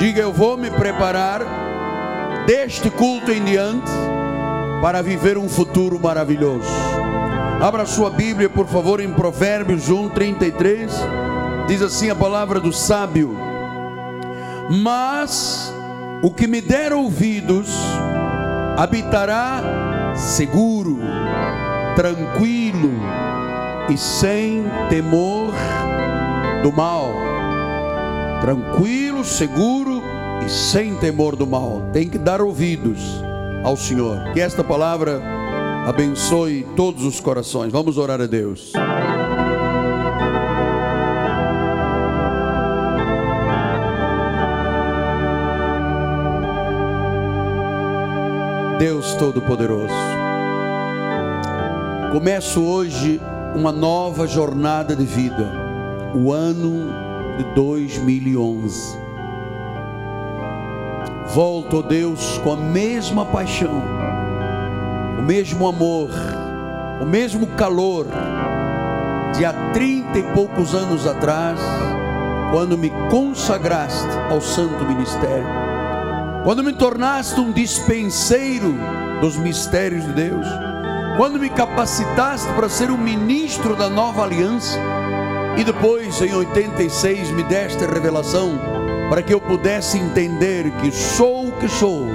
[0.00, 1.42] Diga: Eu vou me preparar
[2.46, 3.90] deste culto em diante
[4.80, 6.70] para viver um futuro maravilhoso.
[7.60, 10.90] Abra sua Bíblia, por favor, em Provérbios 1, 33.
[11.68, 13.36] Diz assim a palavra do sábio:
[14.70, 15.70] Mas
[16.22, 17.68] o que me der ouvidos
[18.78, 20.98] habitará seguro,
[21.94, 22.90] tranquilo
[23.90, 25.52] e sem temor
[26.62, 27.12] do mal.
[28.40, 29.79] Tranquilo, seguro
[30.44, 31.82] e sem temor do mal.
[31.92, 33.00] Tem que dar ouvidos
[33.62, 34.32] ao Senhor.
[34.32, 35.22] Que esta palavra
[35.86, 37.72] abençoe todos os corações.
[37.72, 38.72] Vamos orar a Deus.
[48.78, 49.92] Deus Todo-Poderoso,
[52.12, 53.20] começo hoje
[53.54, 55.52] uma nova jornada de vida,
[56.14, 56.90] o ano
[57.36, 59.09] de 2011.
[61.34, 63.82] Volto, Deus, com a mesma paixão,
[65.18, 66.10] o mesmo amor,
[67.00, 68.06] o mesmo calor
[69.36, 71.58] de há trinta e poucos anos atrás,
[72.50, 75.60] quando me consagraste ao santo ministério
[76.42, 78.74] quando me tornaste um dispenseiro
[79.20, 80.46] dos mistérios de Deus,
[81.18, 84.78] quando me capacitaste para ser um ministro da nova aliança,
[85.58, 88.58] e depois em 86 me deste a revelação
[89.10, 92.06] para que eu pudesse entender que sou o que sou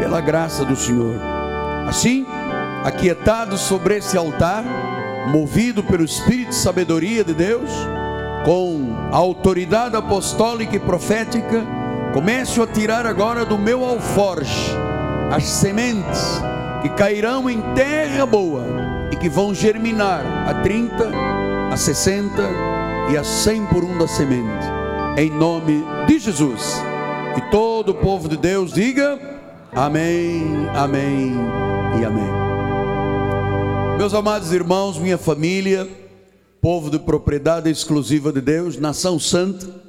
[0.00, 1.14] pela graça do Senhor.
[1.86, 2.26] Assim,
[2.82, 4.64] aquietado sobre esse altar,
[5.28, 7.70] movido pelo espírito de sabedoria de Deus,
[8.44, 11.64] com a autoridade apostólica e profética,
[12.14, 14.70] Começo a tirar agora do meu alforje
[15.32, 16.40] as sementes
[16.80, 18.64] que cairão em terra boa
[19.10, 21.10] e que vão germinar a 30,
[21.72, 22.30] a 60
[23.10, 24.73] e a 100 por um da semente.
[25.16, 26.74] Em nome de Jesus.
[27.36, 29.18] E todo o povo de Deus diga:
[29.72, 30.42] Amém,
[30.74, 31.32] Amém
[32.00, 32.44] e Amém.
[33.96, 35.88] Meus amados irmãos, minha família,
[36.60, 39.84] povo de propriedade exclusiva de Deus, nação santa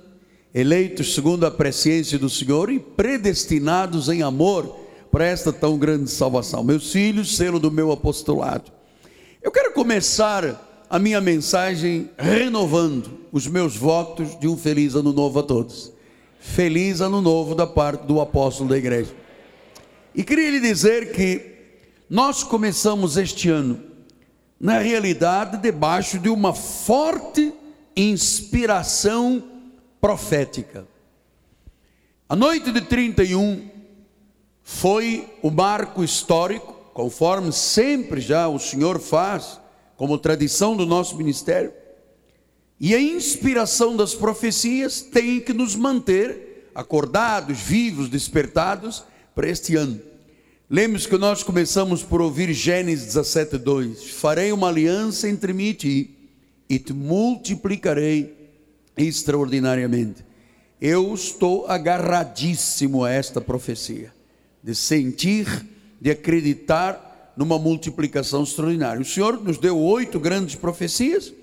[0.56, 4.80] eleitos segundo a presciência do Senhor e predestinados em amor
[5.12, 6.64] para esta tão grande salvação.
[6.64, 8.72] Meus filhos, selo do meu apostolado.
[9.44, 15.40] Eu quero começar a minha mensagem renovando os meus votos de um feliz ano novo
[15.40, 15.92] a todos.
[16.40, 19.14] Feliz ano novo da parte do apóstolo da igreja.
[20.14, 21.56] E queria lhe dizer que
[22.10, 23.82] nós começamos este ano,
[24.60, 27.52] na realidade, debaixo de uma forte
[27.96, 29.44] inspiração
[30.00, 30.88] profética.
[32.30, 33.70] A noite de 31
[34.64, 39.60] foi o marco histórico, conforme sempre já o Senhor faz,
[39.98, 41.72] como tradição do nosso ministério.
[42.80, 50.00] E a inspiração das profecias tem que nos manter acordados, vivos, despertados para este ano.
[50.70, 54.12] Lembre-se que nós começamos por ouvir Gênesis 17:2.
[54.12, 56.16] Farei uma aliança entre mim e ti,
[56.68, 58.36] e te multiplicarei
[58.98, 60.26] extraordinariamente.
[60.82, 64.12] Eu estou agarradíssimo a esta profecia,
[64.64, 65.66] de sentir,
[66.02, 69.02] de acreditar numa multiplicação extraordinária.
[69.02, 71.34] O Senhor nos deu oito grandes profecias,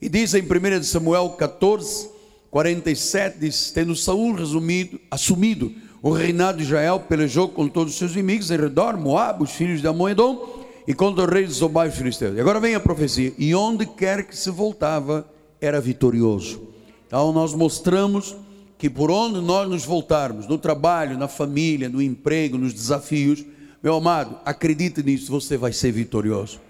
[0.00, 2.10] e diz em 1 Samuel 14,
[2.50, 5.72] 47, diz, tendo Saul resumido, assumido
[6.02, 9.80] o reinado de Israel, pelejou com todos os seus inimigos em redor, Moab, os filhos
[9.80, 10.08] de Amon
[10.86, 12.36] e contra o rei de Zobá e Filisteus.
[12.36, 15.28] E agora vem a profecia, e onde quer que se voltava,
[15.60, 16.62] era vitorioso.
[17.06, 18.36] Então nós mostramos
[18.78, 23.44] que por onde nós nos voltarmos, no trabalho, na família, no emprego, nos desafios,
[23.82, 26.60] meu amado, acredite nisso, você vai ser vitorioso.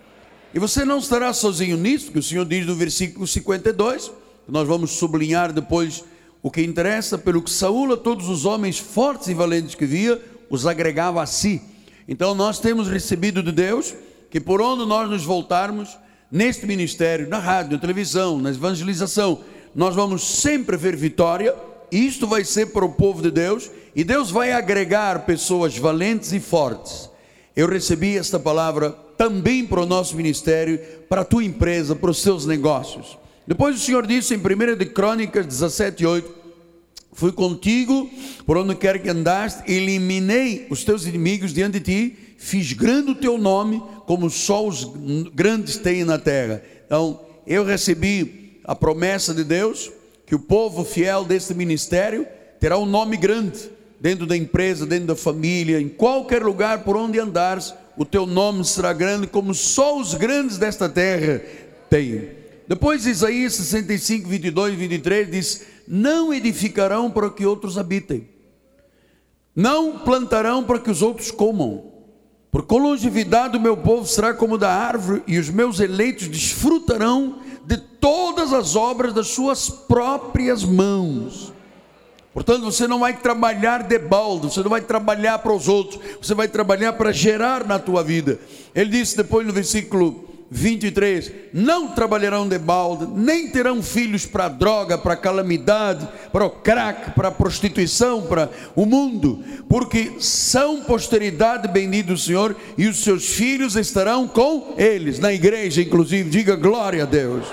[0.53, 4.11] E você não estará sozinho nisso, porque o Senhor diz no versículo 52,
[4.49, 6.05] nós vamos sublinhar depois
[6.43, 10.21] o que interessa, pelo que Saúl a todos os homens fortes e valentes que via,
[10.49, 11.61] os agregava a si.
[12.07, 13.95] Então nós temos recebido de Deus
[14.31, 15.97] que por onde nós nos voltarmos,
[16.31, 19.41] neste ministério, na rádio, na televisão, na evangelização,
[19.75, 21.55] nós vamos sempre ver vitória,
[21.91, 26.33] e isto vai ser para o povo de Deus, e Deus vai agregar pessoas valentes
[26.33, 27.11] e fortes.
[27.57, 30.79] Eu recebi esta palavra também para o nosso ministério,
[31.09, 33.19] para a tua empresa, para os seus negócios.
[33.45, 36.33] Depois o Senhor disse em 1 de Crônicas 17, 8,
[37.13, 38.09] Fui contigo
[38.47, 43.17] por onde quer que andaste, eliminei os teus inimigos diante de ti, fiz grande o
[43.17, 44.85] teu nome, como só os
[45.35, 46.63] grandes têm na terra.
[46.87, 49.91] Então, eu recebi a promessa de Deus
[50.25, 52.25] que o povo fiel deste ministério
[52.61, 57.19] terá um nome grande dentro da empresa, dentro da família, em qualquer lugar por onde
[57.19, 61.43] andares, o teu nome será grande como só os grandes desta terra
[61.91, 62.31] têm.
[62.69, 68.29] Depois Isaías 65, 22 e 23 diz: Não edificarão para que outros habitem.
[69.57, 71.93] Não plantarão para que os outros comam.
[72.53, 77.41] Por com longevidade o meu povo será como da árvore, e os meus eleitos desfrutarão
[77.65, 81.53] de todas as obras das suas próprias mãos.
[82.39, 86.37] Portanto, você não vai trabalhar de balde, você não vai trabalhar para os outros, você
[86.37, 88.39] vai trabalhar para gerar na tua vida.
[88.73, 94.97] Ele disse depois no versículo 23: Não trabalharão de balde, nem terão filhos para droga,
[94.97, 102.13] para calamidade, para o crack, para a prostituição, para o mundo, porque são posteridade bendita
[102.13, 106.31] do Senhor e os seus filhos estarão com eles, na igreja, inclusive.
[106.31, 107.49] Diga glória a Deus.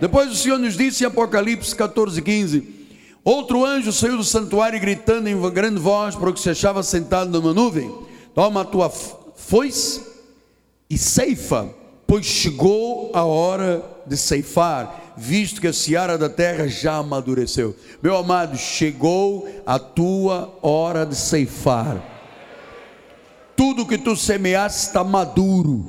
[0.00, 2.75] Depois o Senhor nos disse em Apocalipse 14, 15:
[3.26, 7.30] Outro anjo saiu do santuário gritando em grande voz para o que se achava sentado
[7.30, 7.92] numa nuvem:
[8.34, 10.00] Toma a tua foice
[10.88, 11.68] e ceifa
[12.06, 17.74] pois chegou a hora de ceifar, visto que a seara da terra já amadureceu.
[18.00, 22.00] Meu amado, chegou a tua hora de ceifar.
[23.56, 25.84] Tudo que tu semeaste está maduro.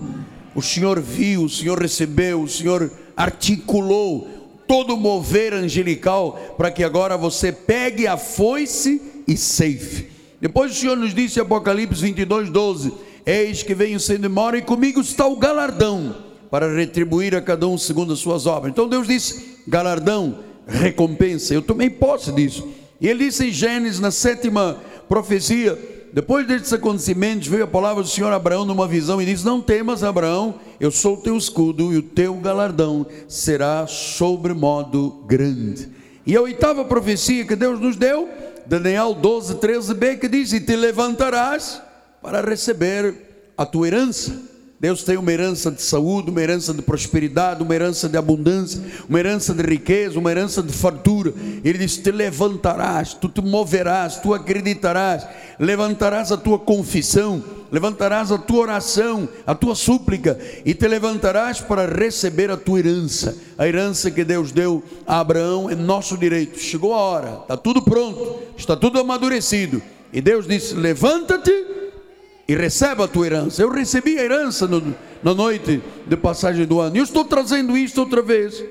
[0.56, 4.28] O Senhor viu, o Senhor recebeu, o Senhor articulou
[4.68, 10.10] todo mover angelical para que agora você pegue a foice e ceife.
[10.40, 12.94] Depois o Senhor nos disse em Apocalipse 22, 12:
[13.26, 16.16] Eis que venho sem demora, e comigo está o galardão,
[16.52, 18.72] para retribuir a cada um segundo as suas obras.
[18.72, 21.54] Então Deus disse: galardão, recompensa.
[21.54, 22.68] Eu tomei posse disso.
[23.00, 25.78] E ele disse em Gênesis, na sétima profecia,
[26.14, 30.04] depois destes acontecimentos, veio a palavra do Senhor Abraão numa visão e disse: Não temas,
[30.04, 35.90] Abraão, eu sou o teu escudo e o teu galardão será sobremodo grande.
[36.26, 38.30] E a oitava profecia que Deus nos deu,
[38.66, 41.82] Daniel 12, 13b, que diz: E te levantarás
[42.22, 44.57] para receber a tua herança.
[44.80, 48.80] Deus tem uma herança de saúde, uma herança de prosperidade, uma herança de abundância,
[49.10, 51.34] uma herança de riqueza, uma herança de fartura.
[51.64, 55.26] Ele diz: Te levantarás, tu te moverás, tu acreditarás,
[55.60, 61.88] levantarás a tua confissão, levantarás a tua oração, a tua súplica, e te levantarás para
[61.88, 63.36] receber a tua herança.
[63.58, 66.60] A herança que Deus deu a Abraão é nosso direito.
[66.60, 69.82] Chegou a hora, está tudo pronto, está tudo amadurecido.
[70.14, 71.78] E Deus disse: Levanta-te
[72.48, 73.62] e recebe a tua herança.
[73.62, 76.96] Eu recebi a herança no, na noite de passagem do ano.
[76.96, 78.64] E eu estou trazendo isto outra vez,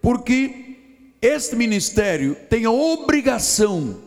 [0.00, 0.76] porque
[1.20, 4.00] este ministério tem a obrigação,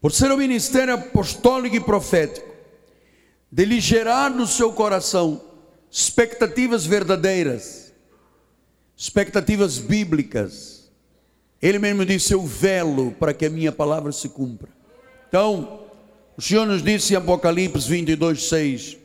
[0.00, 2.48] por ser um ministério apostólico e profético,
[3.50, 5.40] de lhe gerar no seu coração
[5.90, 7.92] expectativas verdadeiras,
[8.96, 10.90] expectativas bíblicas.
[11.60, 14.68] Ele mesmo disse: Eu velo para que a minha palavra se cumpra.
[15.28, 15.87] Então,
[16.38, 18.98] o Senhor nos disse em Apocalipse 22, 6: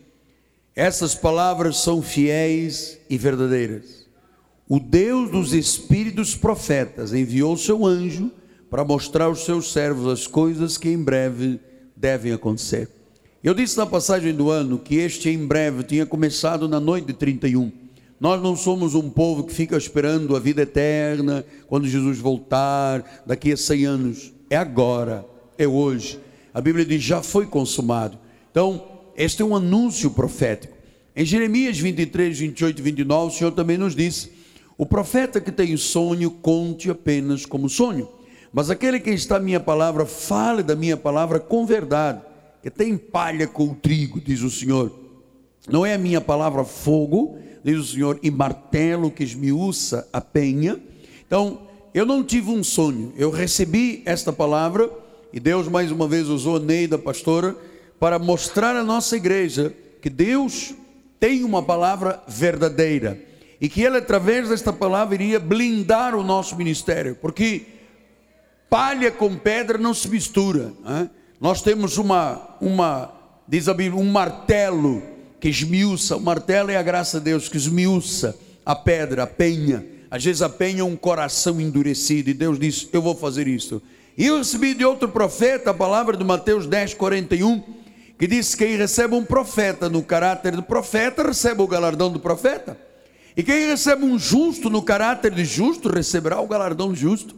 [0.75, 4.07] essas palavras são fiéis e verdadeiras.
[4.67, 8.31] O Deus dos espíritos profetas enviou seu anjo
[8.71, 11.59] para mostrar aos seus servos as coisas que em breve
[11.95, 12.89] devem acontecer.
[13.43, 17.13] Eu disse na passagem do ano que este em breve tinha começado na noite de
[17.13, 17.71] 31.
[18.19, 23.51] Nós não somos um povo que fica esperando a vida eterna, quando Jesus voltar, daqui
[23.51, 24.33] a 100 anos.
[24.49, 25.25] É agora,
[25.57, 26.19] é hoje
[26.53, 28.17] a Bíblia diz: já foi consumado.
[28.51, 28.85] Então,
[29.15, 30.73] este é um anúncio profético.
[31.15, 34.31] Em Jeremias 23, 28 e 29, o Senhor também nos disse:
[34.77, 38.07] O profeta que tem sonho, conte apenas como sonho.
[38.51, 42.21] Mas aquele que está a minha palavra, fale da minha palavra com verdade,
[42.61, 44.99] que tem palha com o trigo, diz o Senhor.
[45.67, 50.79] Não é a minha palavra fogo, diz o Senhor, e martelo que esmiuça a penha.
[51.25, 51.61] Então,
[51.93, 55.02] eu não tive um sonho, eu recebi esta palavra
[55.33, 57.57] e Deus mais uma vez usou a Neida, pastora,
[57.99, 60.75] para mostrar à nossa igreja que Deus
[61.19, 63.19] tem uma palavra verdadeira
[63.59, 67.65] e que Ele, através desta palavra, iria blindar o nosso ministério, porque
[68.69, 70.71] palha com pedra não se mistura.
[70.85, 71.09] Né?
[71.41, 73.11] Nós temos uma, uma,
[73.47, 75.01] diz a Bíblia, um martelo
[75.39, 79.83] que esmiuça, o martelo é a graça de Deus que esmiuça a pedra, a penha.
[80.11, 83.81] Às vezes a penha é um coração endurecido, e Deus diz: Eu vou fazer isso.
[84.15, 87.63] E eu recebi de outro profeta a palavra de Mateus 10, 41,
[88.17, 92.77] que diz: Quem recebe um profeta no caráter de profeta, recebe o galardão do profeta.
[93.35, 97.35] E quem recebe um justo no caráter de justo, receberá o galardão justo.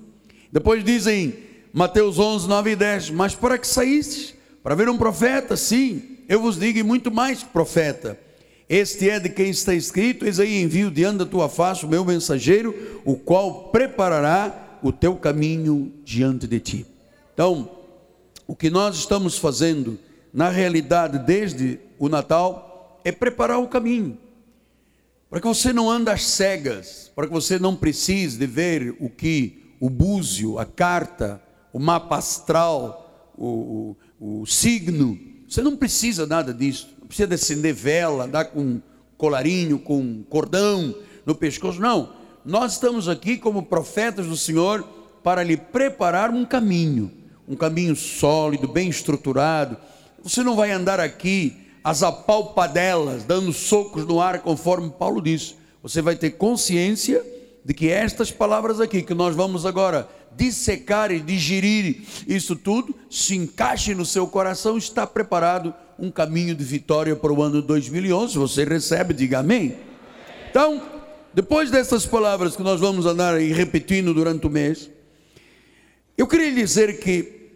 [0.51, 1.33] Depois dizem
[1.71, 4.33] Mateus 11, 9 e 10: Mas para que saístes?
[4.61, 5.55] Para ver um profeta?
[5.55, 8.19] Sim, eu vos digo, e muito mais que profeta.
[8.67, 12.03] Este é de quem está escrito: Eis aí envio diante da tua face o meu
[12.03, 16.85] mensageiro, o qual preparará o teu caminho diante de ti.
[17.33, 17.69] Então,
[18.45, 19.97] o que nós estamos fazendo,
[20.31, 24.17] na realidade, desde o Natal, é preparar o caminho.
[25.29, 29.09] Para que você não ande às cegas, para que você não precise de ver o
[29.09, 31.41] que o búzio, a carta,
[31.73, 35.17] o mapa astral o, o, o signo.
[35.47, 36.89] Você não precisa nada disso.
[36.99, 38.79] Não precisa acender vela, andar com
[39.17, 41.81] colarinho, com cordão no pescoço.
[41.81, 42.13] Não.
[42.45, 44.87] Nós estamos aqui como profetas do Senhor
[45.23, 47.11] para lhe preparar um caminho,
[47.47, 49.75] um caminho sólido, bem estruturado.
[50.23, 55.55] Você não vai andar aqui as apalpadelas, dando socos no ar, conforme Paulo disse.
[55.81, 57.25] Você vai ter consciência
[57.63, 63.35] de que estas palavras aqui, que nós vamos agora dissecar e digerir isso tudo, se
[63.35, 68.37] encaixe no seu coração, está preparado um caminho de vitória para o ano 2011.
[68.37, 69.77] Você recebe, diga amém.
[70.51, 70.94] Então,
[71.35, 74.89] depois dessas palavras que nós vamos andar repetindo durante o mês,
[76.17, 77.51] eu queria dizer que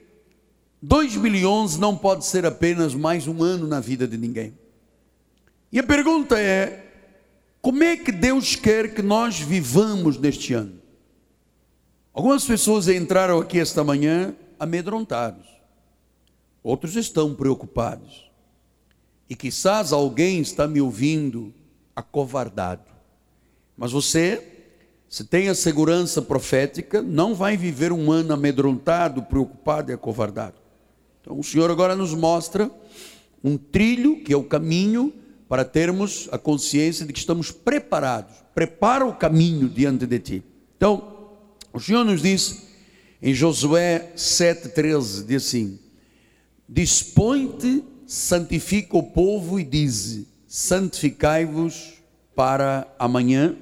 [0.81, 4.53] 2011 não pode ser apenas mais um ano na vida de ninguém.
[5.71, 6.87] E a pergunta é:
[7.61, 10.81] como é que Deus quer que nós vivamos neste ano?
[12.13, 15.47] Algumas pessoas entraram aqui esta manhã amedrontados,
[16.61, 18.29] outros estão preocupados,
[19.29, 21.53] e quizás alguém está me ouvindo
[21.95, 22.98] acovardado.
[23.79, 24.43] Mas você,
[25.07, 30.55] se tem a segurança profética, não vai viver um ano amedrontado, preocupado e acovardado.
[31.21, 32.69] Então o Senhor agora nos mostra
[33.41, 35.13] um trilho, que é o caminho,
[35.47, 38.35] para termos a consciência de que estamos preparados.
[38.53, 40.43] Prepara o caminho diante de ti.
[40.75, 41.29] Então,
[41.71, 42.63] o Senhor nos diz
[43.21, 45.79] em Josué 7,13: diz assim:
[46.67, 51.93] Dispõe-te, santifica o povo e diz: Santificai-vos
[52.35, 53.55] para amanhã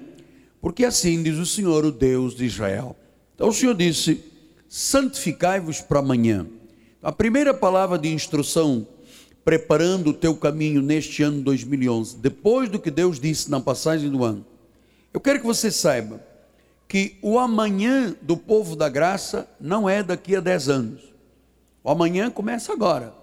[0.68, 2.94] porque assim diz o Senhor, o Deus de Israel.
[3.34, 4.22] Então o Senhor disse:
[4.68, 6.46] santificai-vos para amanhã.
[7.02, 8.86] A primeira palavra de instrução,
[9.46, 14.26] preparando o teu caminho neste ano 2011, depois do que Deus disse na passagem do
[14.26, 14.46] ano,
[15.14, 16.22] eu quero que você saiba
[16.86, 21.02] que o amanhã do povo da graça não é daqui a 10 anos.
[21.82, 23.14] O amanhã começa agora.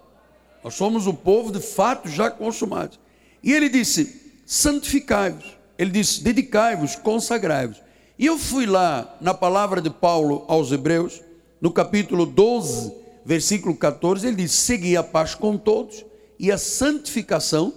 [0.63, 2.97] Nós somos o povo de fato já consumado.
[3.43, 7.81] E ele disse: santificai-vos ele diz: dedicai-vos, consagrai-vos.
[8.17, 11.21] E eu fui lá na palavra de Paulo aos Hebreus,
[11.59, 12.93] no capítulo 12,
[13.25, 16.05] versículo 14, ele diz: segui a paz com todos
[16.39, 17.73] e a santificação,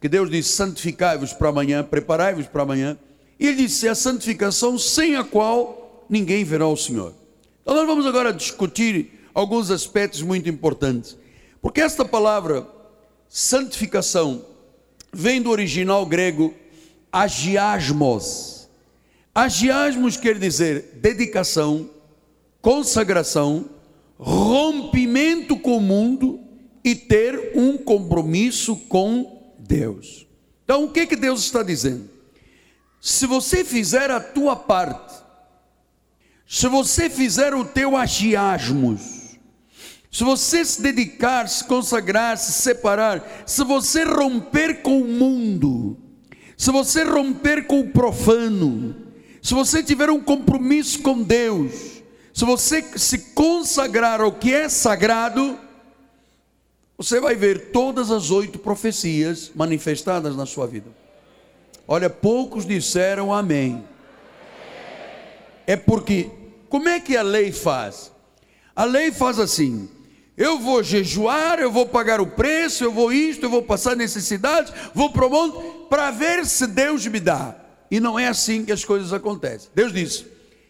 [0.00, 2.98] que Deus diz: santificai-vos para amanhã, preparai-vos para amanhã.
[3.38, 7.14] E ele disse: a santificação sem a qual ninguém verá o Senhor.
[7.62, 11.16] Então nós vamos agora discutir alguns aspectos muito importantes,
[11.60, 12.66] porque esta palavra
[13.28, 14.44] santificação
[15.12, 16.54] vem do original grego
[17.12, 18.68] agiasmos.
[19.34, 21.90] Agiasmos quer dizer dedicação,
[22.60, 23.68] consagração,
[24.18, 26.40] rompimento com o mundo
[26.82, 30.26] e ter um compromisso com Deus.
[30.64, 32.08] Então, o que que Deus está dizendo?
[33.00, 35.14] Se você fizer a tua parte,
[36.48, 39.36] se você fizer o teu agiasmos,
[40.10, 45.98] se você se dedicar, se consagrar, se separar, se você romper com o mundo,
[46.56, 48.96] se você romper com o profano,
[49.42, 55.58] se você tiver um compromisso com Deus, se você se consagrar ao que é sagrado,
[56.96, 60.90] você vai ver todas as oito profecias manifestadas na sua vida.
[61.86, 63.84] Olha, poucos disseram amém.
[65.66, 66.30] É porque,
[66.68, 68.10] como é que a lei faz?
[68.74, 69.88] A lei faz assim:
[70.36, 74.72] eu vou jejuar, eu vou pagar o preço, eu vou isto, eu vou passar necessidade,
[74.94, 77.54] vou para o mundo para ver se Deus me dá.
[77.90, 79.70] E não é assim que as coisas acontecem.
[79.74, 80.26] Deus disse: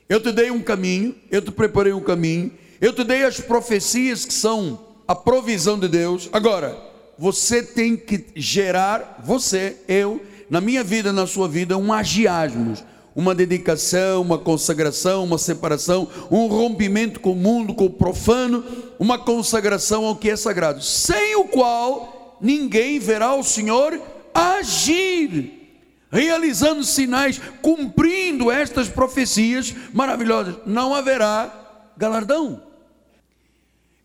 [0.09, 4.25] Eu te dei um caminho, eu te preparei um caminho, eu te dei as profecias
[4.25, 6.29] que são a provisão de Deus.
[6.33, 6.77] Agora,
[7.19, 10.21] você tem que gerar, você, eu,
[10.51, 12.85] na minha vida, na sua vida, um agiasmos
[13.17, 18.63] uma dedicação, uma consagração, uma separação, um rompimento com o mundo, com o profano,
[18.99, 23.99] uma consagração ao que é sagrado, sem o qual ninguém verá o Senhor
[24.37, 30.57] agir, realizando sinais, cumprindo estas profecias maravilhosas.
[30.67, 31.53] Não haverá
[31.97, 32.63] galardão.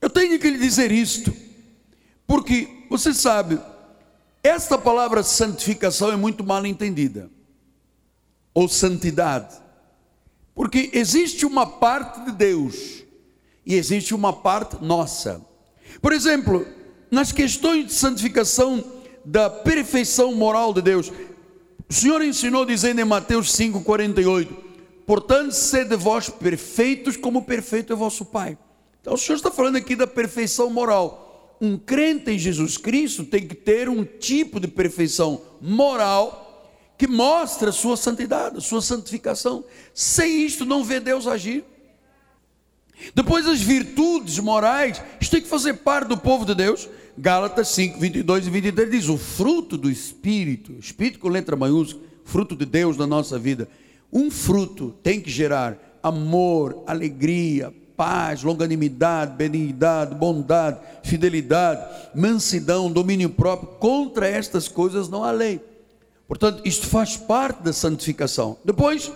[0.02, 1.34] Eu tenho que lhe dizer isto,
[2.26, 3.60] porque você sabe,
[4.44, 7.30] esta palavra santificação é muito mal entendida
[8.54, 9.56] ou santidade.
[10.56, 13.04] Porque existe uma parte de Deus
[13.66, 15.42] e existe uma parte nossa.
[16.02, 16.66] Por exemplo,
[17.10, 21.12] nas questões de santificação da perfeição moral de Deus,
[21.90, 24.56] o Senhor ensinou dizendo em Mateus 5:48:
[25.06, 28.58] "Portanto, sede vós perfeitos como perfeito é vosso Pai".
[29.02, 31.58] Então o Senhor está falando aqui da perfeição moral.
[31.60, 36.42] Um crente em Jesus Cristo tem que ter um tipo de perfeição moral
[36.98, 39.64] que mostra a sua santidade, a sua santificação.
[39.94, 41.64] Sem isto não vê Deus agir.
[43.16, 46.88] Depois as virtudes morais, isto tem que fazer parte do povo de Deus.
[47.18, 52.56] Gálatas 5, 22 e 23 diz: o fruto do Espírito, Espírito com letra maiúscula, fruto
[52.56, 53.68] de Deus na nossa vida.
[54.12, 63.70] Um fruto tem que gerar amor, alegria, paz, longanimidade, benignidade, bondade, fidelidade, mansidão, domínio próprio.
[63.80, 65.62] Contra estas coisas não há lei.
[66.28, 68.58] Portanto, isto faz parte da santificação.
[68.64, 69.12] Depois,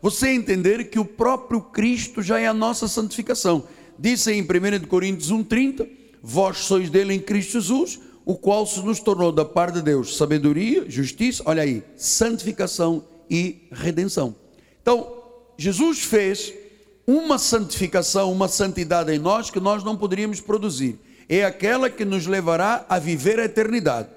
[0.00, 3.64] você entender que o próprio Cristo já é a nossa santificação.
[3.98, 5.86] Disse em 1 Coríntios 1,30:
[6.22, 10.16] Vós sois dele em Cristo Jesus, o qual se nos tornou da parte de Deus
[10.16, 14.34] sabedoria, justiça, olha aí, santificação e redenção.
[14.82, 15.20] Então,
[15.56, 16.52] Jesus fez
[17.06, 20.98] uma santificação, uma santidade em nós que nós não poderíamos produzir.
[21.28, 24.08] É aquela que nos levará a viver a eternidade.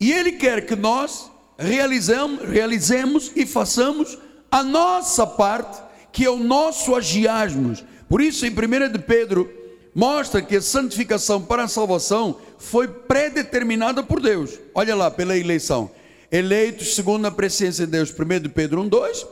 [0.00, 4.18] E Ele quer que nós realizemos, realizemos e façamos
[4.50, 7.84] a nossa parte, que é o nosso agiasmos.
[8.08, 9.50] Por isso, em 1 de Pedro,
[9.94, 14.58] mostra que a santificação para a salvação foi predeterminada por Deus.
[14.74, 15.90] Olha lá, pela eleição.
[16.32, 19.26] Eleitos segundo a presciência de Deus, 1 de Pedro 1, 2,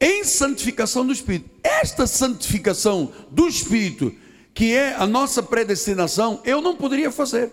[0.00, 1.50] em santificação do Espírito.
[1.64, 4.14] Esta santificação do Espírito,
[4.54, 7.52] que é a nossa predestinação, eu não poderia fazer.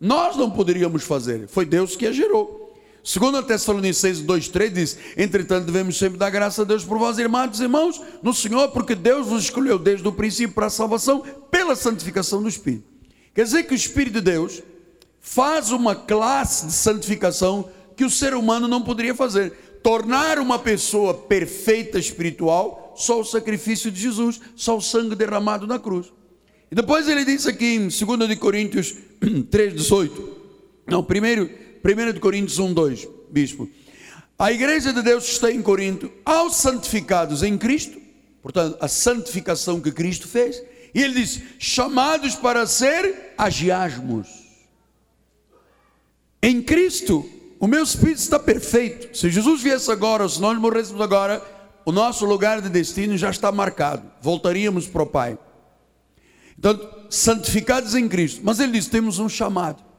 [0.00, 2.61] Nós não poderíamos fazer, foi Deus que a gerou.
[3.04, 7.62] Segundo Tessalonicenses 2,3 diz: Entretanto, devemos sempre dar graça a Deus por vós, irmãos e
[7.64, 12.42] irmãos, no Senhor, porque Deus vos escolheu desde o princípio para a salvação, pela santificação
[12.42, 12.84] do Espírito.
[13.34, 14.62] Quer dizer que o Espírito de Deus
[15.20, 19.52] faz uma classe de santificação que o ser humano não poderia fazer.
[19.82, 25.78] Tornar uma pessoa perfeita espiritual, só o sacrifício de Jesus, só o sangue derramado na
[25.78, 26.12] cruz.
[26.70, 30.10] E depois ele diz aqui em 2 Coríntios 3,18,
[30.86, 31.50] não, primeiro
[31.84, 33.68] 1 Coríntios 1, 2, bispo.
[34.38, 38.00] A igreja de Deus está em Corinto, aos santificados em Cristo,
[38.40, 40.62] portanto, a santificação que Cristo fez,
[40.94, 44.28] e ele diz: chamados para ser agiasmos.
[46.42, 49.16] Em Cristo, o meu espírito está perfeito.
[49.16, 51.42] Se Jesus viesse agora, ou se nós morrêssemos agora,
[51.84, 54.10] o nosso lugar de destino já está marcado.
[54.20, 55.38] Voltaríamos para o Pai.
[56.58, 58.40] Então, santificados em Cristo.
[58.42, 59.91] Mas ele diz: temos um chamado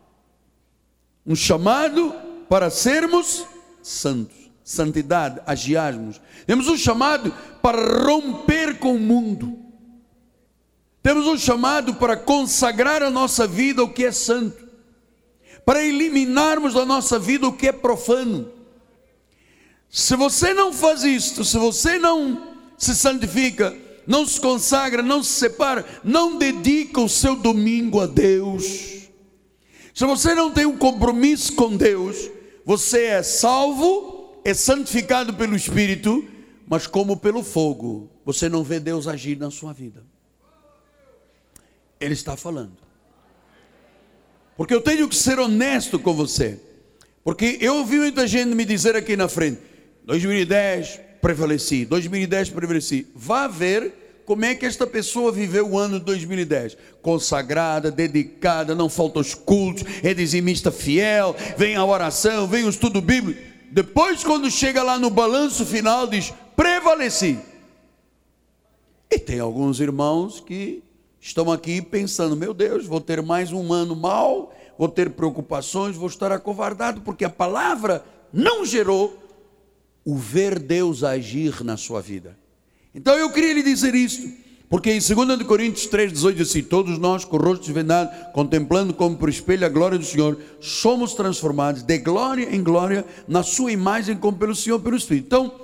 [1.26, 2.14] um chamado
[2.50, 3.46] para sermos
[3.82, 6.22] santos, santidade, agiarmos.
[6.46, 9.58] Temos um chamado para romper com o mundo.
[11.02, 14.68] Temos um chamado para consagrar a nossa vida ao que é santo,
[15.66, 18.50] para eliminarmos da nossa vida o que é profano.
[19.90, 23.76] Se você não faz isto, se você não se santifica,
[24.08, 28.93] não se consagra, não se separa, não dedica o seu domingo a Deus,
[29.94, 32.30] se você não tem um compromisso com Deus,
[32.66, 36.28] você é salvo, é santificado pelo Espírito,
[36.68, 40.04] mas como pelo fogo, você não vê Deus agir na sua vida.
[42.00, 42.78] Ele está falando.
[44.58, 46.60] Porque eu tenho que ser honesto com você.
[47.24, 49.62] Porque eu ouvi muita gente me dizer aqui na frente:
[50.06, 53.08] 2010 prevaleci, 2010 prevaleci.
[53.16, 56.78] Vá ver como é que esta pessoa viveu o ano de 2010?
[57.02, 63.02] Consagrada, dedicada, não falta os cultos, é dizimista fiel, vem a oração, vem o estudo
[63.02, 63.42] bíblico.
[63.72, 67.40] Depois, quando chega lá no balanço final, diz: prevaleci.
[69.12, 70.84] E tem alguns irmãos que
[71.20, 76.08] estão aqui pensando: meu Deus, vou ter mais um ano mal, vou ter preocupações, vou
[76.08, 79.18] estar acovardado, porque a palavra não gerou
[80.06, 82.38] o ver Deus agir na sua vida.
[82.94, 84.30] Então eu queria lhe dizer isto,
[84.70, 89.18] porque em 2 Coríntios 3,18 diz assim: Todos nós, com o rosto desvendado, contemplando como
[89.18, 94.18] por espelho a glória do Senhor, somos transformados de glória em glória na Sua imagem,
[94.18, 95.26] como pelo Senhor, pelo Espírito.
[95.26, 95.60] Então,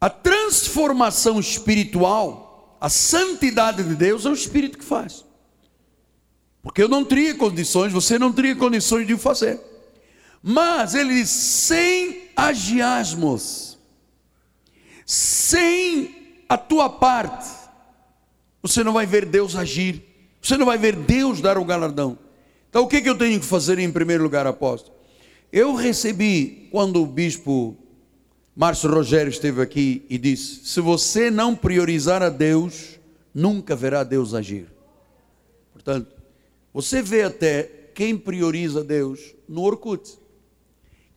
[0.00, 5.24] a transformação espiritual, a santidade de Deus é o Espírito que faz.
[6.62, 9.60] Porque eu não teria condições, você não teria condições de o fazer.
[10.42, 13.71] Mas ele diz: sem agiasmos
[15.06, 17.48] sem a tua parte,
[18.62, 20.02] você não vai ver Deus agir,
[20.40, 22.18] você não vai ver Deus dar o galardão.
[22.68, 24.96] Então, o que, que eu tenho que fazer em primeiro lugar, apóstolo?
[25.52, 27.76] Eu recebi, quando o bispo
[28.54, 32.98] Márcio Rogério esteve aqui e disse: se você não priorizar a Deus,
[33.34, 34.66] nunca verá Deus agir.
[35.72, 36.14] Portanto,
[36.72, 40.18] você vê até quem prioriza Deus no Orkut.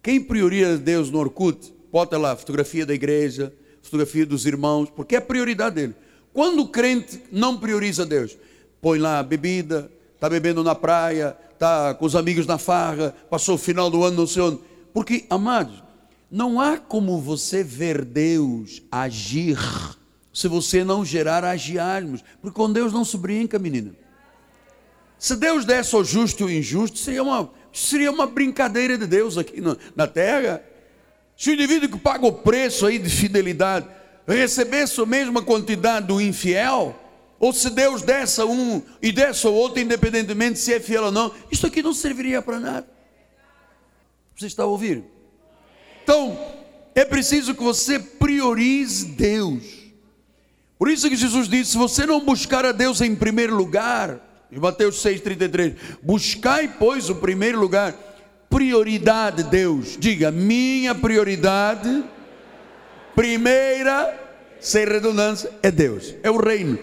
[0.01, 3.53] Quem prioriza Deus no Orkut, bota lá fotografia da igreja,
[3.85, 5.95] fotografia dos irmãos, porque é a prioridade dele.
[6.33, 8.37] Quando o crente não prioriza Deus,
[8.81, 13.57] põe lá bebida, está bebendo na praia, está com os amigos na farra, passou o
[13.57, 14.59] final do ano não sei onde.
[14.93, 15.83] Porque, amados,
[16.29, 19.57] não há como você ver Deus agir
[20.33, 22.23] se você não gerar agiasmos.
[22.41, 23.93] Porque com Deus não se brinca, menina.
[25.17, 29.37] Se Deus desse o justo e o injusto, seria uma, seria uma brincadeira de Deus
[29.37, 30.61] aqui na, na terra.
[31.37, 33.87] Se o indivíduo que paga o preço aí de fidelidade
[34.27, 36.99] recebesse a mesma quantidade do infiel,
[37.39, 41.11] ou se Deus desse a um e desse ao outro, independentemente se é fiel ou
[41.11, 42.87] não, isso aqui não serviria para nada.
[44.35, 45.05] Você está ouvindo?
[46.03, 46.37] Então,
[46.93, 49.63] é preciso que você priorize Deus.
[50.77, 54.59] Por isso que Jesus disse: se você não buscar a Deus em primeiro lugar, em
[54.59, 57.93] Mateus 6,33, buscai, pois, o primeiro lugar,
[58.55, 59.97] prioridade, Deus.
[59.99, 62.05] Diga, minha prioridade,
[63.13, 64.17] primeira,
[64.61, 66.79] sem redundância, é Deus, é o reino.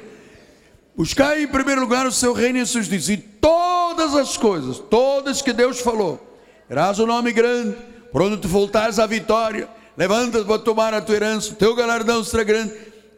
[0.94, 5.40] Buscai em primeiro lugar o seu reino e seus dias, e todas as coisas, todas
[5.40, 7.74] que Deus falou, terás o um nome grande,
[8.12, 12.22] por onde tu voltares à vitória, levanta-te para tomar a tua herança, o teu galardão
[12.22, 12.74] será grande,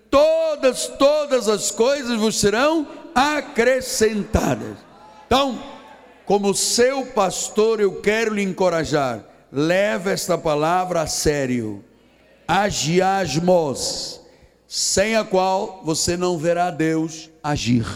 [0.09, 4.77] todas, todas as coisas vos serão acrescentadas.
[5.27, 5.59] Então,
[6.27, 11.85] como seu pastor, eu quero lhe encorajar, leve esta palavra a sério,
[12.49, 14.21] agiasmos,
[14.67, 17.87] sem a qual você não verá Deus agir.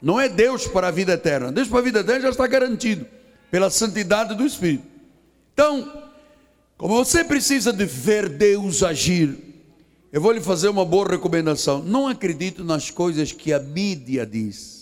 [0.00, 1.52] Não é Deus para a vida eterna.
[1.52, 3.06] Deus para a vida eterna já está garantido
[3.52, 4.84] pela santidade do Espírito.
[5.52, 6.10] Então,
[6.76, 9.38] como você precisa de ver Deus agir,
[10.12, 11.80] eu vou lhe fazer uma boa recomendação.
[11.80, 14.81] Não acredite nas coisas que a mídia diz,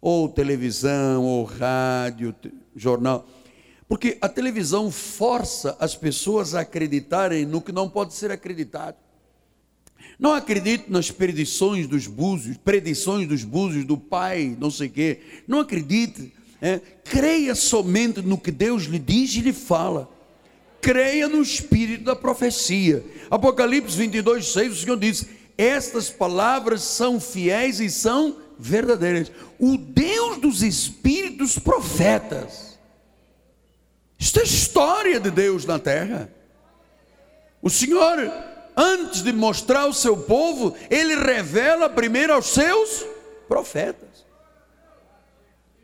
[0.00, 2.34] ou televisão, ou rádio,
[2.74, 3.26] jornal,
[3.88, 8.96] porque a televisão força as pessoas a acreditarem no que não pode ser acreditado.
[10.18, 15.20] Não acredite nas predições dos búzios, predições dos búzios do pai, não sei o quê.
[15.46, 16.32] Não acredite.
[16.60, 20.08] É, creia somente no que Deus lhe diz e lhe fala
[20.80, 23.04] creia no espírito da profecia.
[23.30, 29.30] Apocalipse 22, 6, o Senhor diz: Estas palavras são fiéis e são verdadeiras.
[29.58, 32.78] O Deus dos espíritos profetas.
[34.18, 36.30] Isto é história de Deus na terra.
[37.62, 38.32] O Senhor,
[38.76, 43.04] antes de mostrar ao seu povo, ele revela primeiro aos seus
[43.46, 44.26] profetas.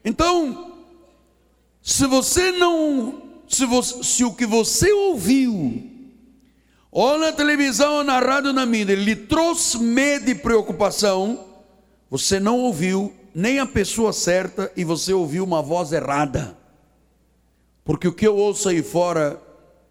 [0.04, 0.82] Então,
[1.82, 5.90] se você não se, você, se o que você ouviu,
[6.90, 11.44] ou na televisão ou na rádio na mídia, lhe trouxe medo e preocupação,
[12.10, 16.56] você não ouviu nem a pessoa certa e você ouviu uma voz errada.
[17.84, 19.40] Porque o que eu ouço aí fora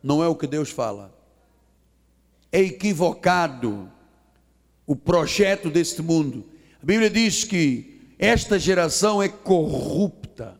[0.01, 1.13] não é o que Deus fala.
[2.51, 3.91] É equivocado
[4.85, 6.45] o projeto deste mundo.
[6.81, 10.59] A Bíblia diz que esta geração é corrupta.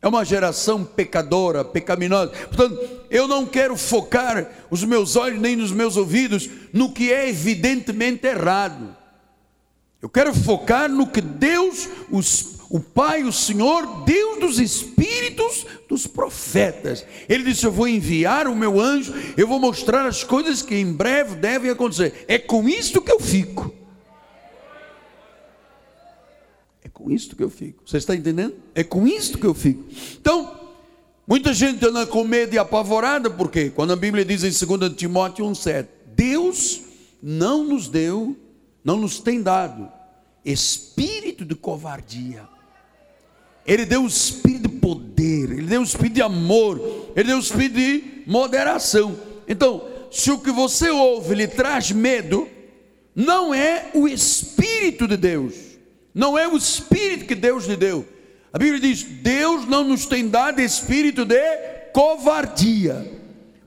[0.00, 2.30] É uma geração pecadora, pecaminosa.
[2.30, 2.78] Portanto,
[3.10, 8.26] eu não quero focar os meus olhos nem nos meus ouvidos no que é evidentemente
[8.26, 8.96] errado.
[10.00, 16.06] Eu quero focar no que Deus, os, o Pai, o Senhor, Deus dos Espíritos, dos
[16.06, 17.04] profetas.
[17.28, 20.92] Ele disse: Eu vou enviar o meu anjo, eu vou mostrar as coisas que em
[20.92, 22.24] breve devem acontecer.
[22.28, 23.74] É com isto que eu fico.
[26.96, 27.82] com isto que eu fico.
[27.86, 28.54] Você está entendendo?
[28.74, 29.84] É com isto que eu fico.
[30.18, 30.72] Então,
[31.26, 35.44] muita gente anda com medo e apavorada, porque quando a Bíblia diz em 2 Timóteo
[35.44, 36.80] 1,7: Deus
[37.22, 38.34] não nos deu,
[38.86, 39.92] não nos tem dado
[40.42, 42.48] espírito de covardia.
[43.66, 46.80] Ele deu o espírito de poder, ele deu o espírito de amor,
[47.14, 49.18] ele deu o espírito de moderação.
[49.46, 52.48] Então, se o que você ouve lhe traz medo,
[53.14, 55.66] não é o espírito de Deus
[56.16, 58.08] não é o espírito que Deus lhe deu.
[58.50, 61.44] A Bíblia diz: Deus não nos tem dado espírito de
[61.92, 63.12] covardia.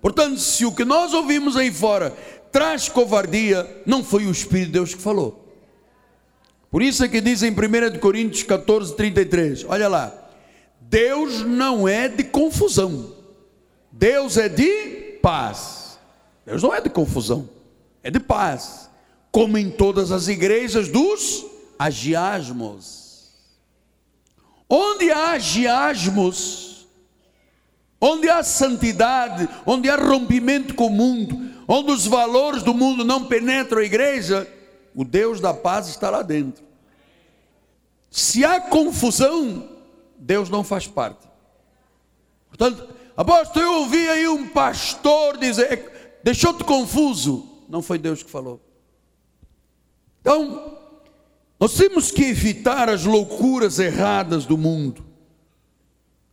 [0.01, 2.11] Portanto, se o que nós ouvimos aí fora
[2.51, 5.47] traz covardia, não foi o Espírito de Deus que falou.
[6.71, 10.13] Por isso é que diz em 1 Coríntios 14, 33, olha lá,
[10.81, 13.15] Deus não é de confusão,
[13.91, 15.79] Deus é de paz.
[16.45, 17.47] Deus não é de confusão,
[18.01, 18.89] é de paz,
[19.31, 21.45] como em todas as igrejas dos
[21.77, 23.29] agiasmos.
[24.67, 26.87] Onde há agiasmos,
[28.01, 31.39] onde há santidade, onde há rompimento com o mundo,
[31.71, 34.51] onde os valores do mundo não penetram a igreja,
[34.95, 36.63] o Deus da paz está lá dentro.
[38.09, 39.69] Se há confusão,
[40.17, 41.29] Deus não faz parte.
[42.47, 47.47] Portanto, apóstolo, eu ouvi aí um pastor dizer, deixou-te confuso.
[47.69, 48.59] Não foi Deus que falou.
[50.21, 50.75] Então,
[51.59, 55.05] nós temos que evitar as loucuras erradas do mundo.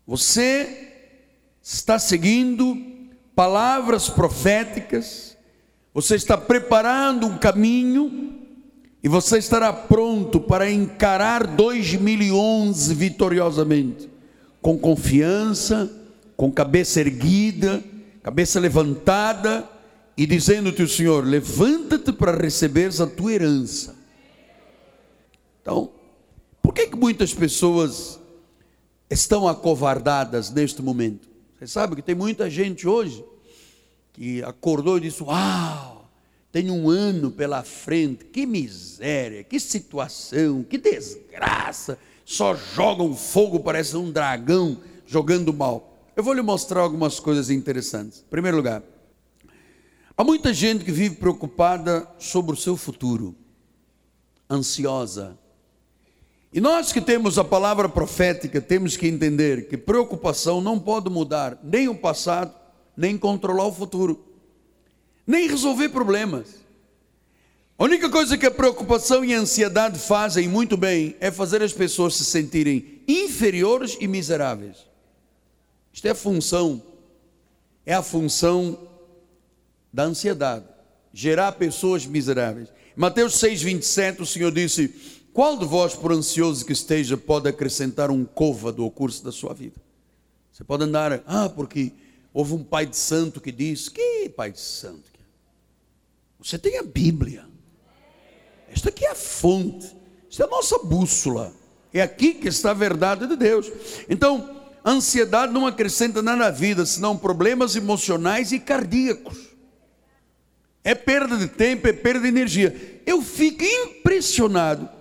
[0.06, 0.94] Você
[1.62, 2.95] está seguindo
[3.36, 5.36] palavras proféticas,
[5.92, 8.34] Você está preparando um caminho
[9.02, 14.10] e você estará pronto para encarar 2011 vitoriosamente,
[14.60, 15.90] com confiança,
[16.36, 17.82] com cabeça erguida,
[18.22, 19.66] cabeça levantada
[20.18, 23.94] e dizendo-te o Senhor: levanta-te para receberes a tua herança.
[25.62, 25.90] Então,
[26.60, 28.20] por que, que muitas pessoas
[29.08, 31.25] estão acovardadas neste momento?
[31.58, 33.24] Você sabe que tem muita gente hoje
[34.12, 36.10] que acordou e disse: Uau,
[36.52, 41.98] tem um ano pela frente, que miséria, que situação, que desgraça.
[42.24, 45.96] Só jogam fogo, parece um dragão jogando mal.
[46.14, 48.20] Eu vou lhe mostrar algumas coisas interessantes.
[48.20, 48.82] Em primeiro lugar,
[50.16, 53.34] há muita gente que vive preocupada sobre o seu futuro,
[54.50, 55.38] ansiosa.
[56.52, 61.58] E nós que temos a palavra profética, temos que entender que preocupação não pode mudar
[61.62, 62.54] nem o passado,
[62.96, 64.24] nem controlar o futuro,
[65.26, 66.66] nem resolver problemas.
[67.78, 71.74] A única coisa que a preocupação e a ansiedade fazem muito bem é fazer as
[71.74, 74.78] pessoas se sentirem inferiores e miseráveis.
[75.92, 76.82] Isto é a função,
[77.84, 78.88] é a função
[79.92, 80.64] da ansiedade,
[81.12, 82.72] gerar pessoas miseráveis.
[82.94, 88.24] Mateus 6,27, o Senhor disse: Qual de vós, por ansioso que esteja, pode acrescentar um
[88.24, 89.76] côvado ao curso da sua vida?
[90.50, 91.92] Você pode andar, ah, porque
[92.32, 95.10] houve um pai de santo que disse: Que pai de santo?
[96.38, 97.44] Você tem a Bíblia.
[98.72, 99.94] Esta aqui é a fonte,
[100.26, 101.52] esta é a nossa bússola.
[101.92, 103.70] É aqui que está a verdade de Deus.
[104.08, 109.36] Então, a ansiedade não acrescenta nada na vida, senão problemas emocionais e cardíacos.
[110.82, 113.02] É perda de tempo, é perda de energia.
[113.04, 114.95] Eu fico impressionado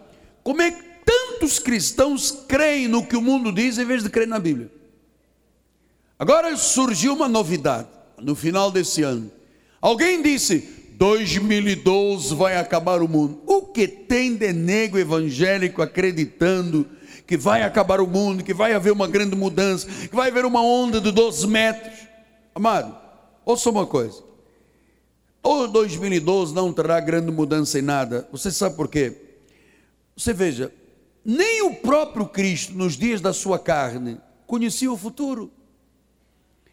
[0.46, 4.28] como é que tantos cristãos creem no que o mundo diz em vez de crer
[4.28, 4.72] na Bíblia.
[6.20, 7.88] Agora surgiu uma novidade
[8.22, 9.32] no final desse ano.
[9.82, 13.42] Alguém disse: 2012 vai acabar o mundo.
[13.48, 16.88] O que tem de nego evangélico acreditando
[17.26, 20.62] que vai acabar o mundo, que vai haver uma grande mudança, que vai haver uma
[20.62, 22.08] onda de 12 metros.
[22.54, 22.96] Amado,
[23.44, 24.24] ouça uma coisa.
[25.42, 28.28] O 2012 não terá grande mudança em nada.
[28.32, 29.25] Você sabe por quê?
[30.16, 30.72] Você veja,
[31.24, 35.52] nem o próprio Cristo, nos dias da sua carne, conhecia o futuro.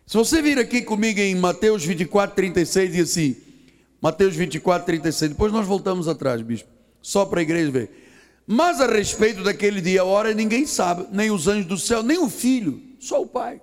[0.06, 3.36] Se você vir aqui comigo em Mateus 24, 36, diz assim:
[4.00, 5.30] Mateus 24, 36.
[5.30, 6.68] Depois nós voltamos atrás, bispo.
[7.00, 7.90] Só para a igreja ver.
[8.46, 12.18] Mas a respeito daquele dia, a hora, ninguém sabe, nem os anjos do céu, nem
[12.18, 13.60] o filho, só o Pai.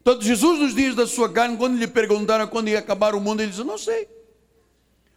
[0.00, 3.40] Então, Jesus, nos dias da sua carne, quando lhe perguntaram quando ia acabar o mundo,
[3.40, 4.08] ele disse: Não sei.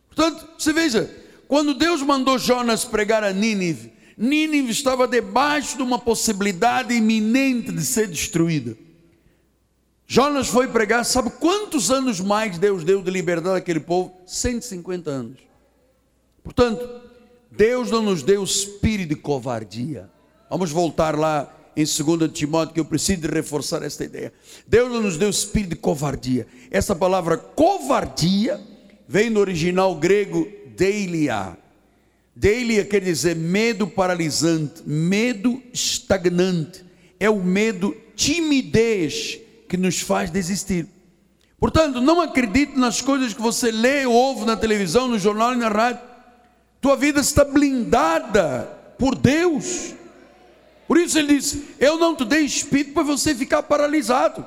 [0.07, 1.09] Portanto, você veja,
[1.49, 7.83] quando Deus mandou Jonas pregar a Nínive, Nínive estava debaixo de uma possibilidade iminente de
[7.83, 8.77] ser destruída.
[10.05, 14.13] Jonas foi pregar, sabe quantos anos mais Deus deu de liberdade àquele povo?
[14.27, 15.39] 150 anos.
[16.43, 16.87] Portanto,
[17.49, 20.07] Deus não nos deu espírito de covardia.
[20.51, 24.31] Vamos voltar lá em 2 Timóteo, que eu preciso reforçar esta ideia.
[24.67, 26.45] Deus não nos deu espírito de covardia.
[26.69, 28.61] Essa palavra covardia
[29.07, 30.47] vem do original grego
[32.35, 36.85] Deilia quer dizer medo paralisante, medo estagnante.
[37.19, 40.87] É o medo timidez que nos faz desistir.
[41.59, 45.57] Portanto, não acredite nas coisas que você lê ou ouve na televisão, no jornal e
[45.57, 46.09] na rádio
[46.81, 48.63] tua vida está blindada
[48.97, 49.93] por Deus.
[50.87, 54.45] Por isso ele diz: Eu não te dei espírito para você ficar paralisado.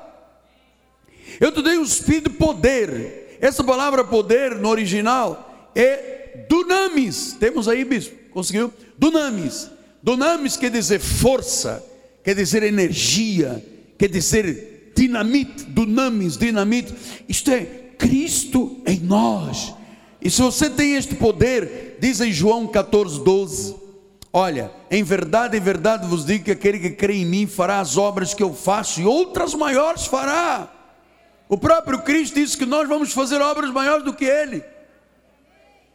[1.39, 3.37] Eu te dei o espírito de poder.
[3.39, 7.35] Essa palavra poder no original é dunamis.
[7.39, 8.15] Temos aí, bispo?
[8.31, 8.73] Conseguiu?
[8.97, 9.69] Dunamis.
[10.01, 11.83] Dunamis quer dizer força,
[12.23, 13.63] quer dizer energia,
[13.97, 16.93] quer dizer dinamite, dunamis, dinamite.
[17.27, 17.61] Isto é
[17.97, 19.73] Cristo em nós.
[20.21, 23.77] E se você tem este poder, Diz em João 14, 12:
[24.33, 27.95] Olha, em verdade, em verdade vos digo que aquele que crê em mim fará as
[27.95, 30.69] obras que eu faço e outras maiores fará.
[31.47, 34.61] O próprio Cristo disse que nós vamos fazer obras maiores do que ele,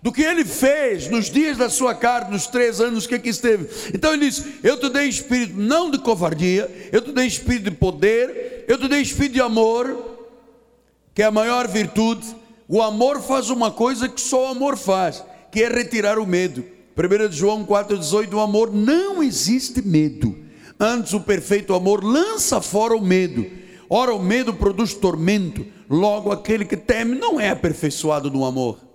[0.02, 3.68] do que ele fez nos dias da sua carne, nos três anos que aqui esteve.
[3.92, 7.76] Então ele disse: Eu te dei espírito não de covardia, eu te dei espírito de
[7.76, 10.18] poder, eu te dei espírito de amor,
[11.14, 12.26] que é a maior virtude.
[12.68, 16.64] O amor faz uma coisa que só o amor faz que é retirar o medo.
[16.96, 20.36] 1 João 4,18: o amor não existe medo,
[20.78, 23.46] antes o perfeito amor lança fora o medo.
[23.90, 28.87] Ora, o medo produz tormento, logo aquele que teme não é aperfeiçoado no amor.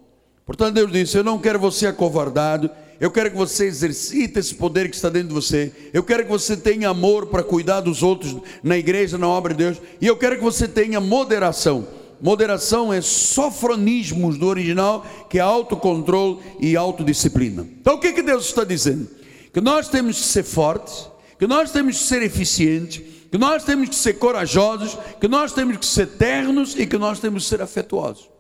[0.46, 4.90] Portanto, Deus disse: Eu não quero você acovardado, eu quero que você exercite esse poder
[4.90, 5.72] que está dentro de você.
[5.94, 9.64] Eu quero que você tenha amor para cuidar dos outros na igreja, na obra de
[9.64, 9.78] Deus.
[10.00, 11.88] E eu quero que você tenha moderação.
[12.22, 17.68] moderação é sofronismos do original, que é autocontrole e autodisciplina.
[17.82, 19.10] Então o que, que Deus está dizendo?
[19.54, 23.90] Que nós temos que ser fortes, que nós temos que ser eficientes, que nós temos
[23.90, 27.62] que ser corajosos, que nós temos que ser ternos e que nós temos que ser
[27.62, 28.33] afetuosos.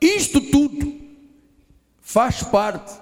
[0.00, 0.94] Isto tudo
[2.00, 2.98] faz parte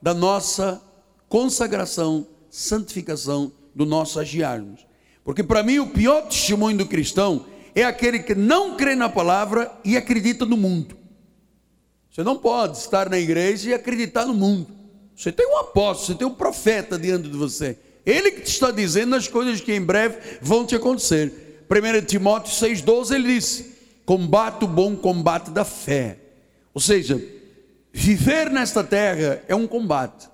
[0.00, 0.80] da nossa
[1.28, 4.86] consagração, santificação, do nosso agiarmos.
[5.22, 9.70] Porque para mim o pior testemunho do cristão é aquele que não crê na palavra
[9.84, 10.96] e acredita no mundo.
[12.10, 14.66] Você não pode estar na igreja e acreditar no mundo.
[15.14, 17.78] Você tem um apóstolo, você tem um profeta diante de você.
[18.04, 21.64] Ele que te está dizendo as coisas que em breve vão te acontecer.
[21.70, 26.18] 1 Timóteo 6,12 ele disse: combate o bom combate da fé.
[26.78, 27.20] Ou seja,
[27.92, 30.28] viver nesta terra é um combate,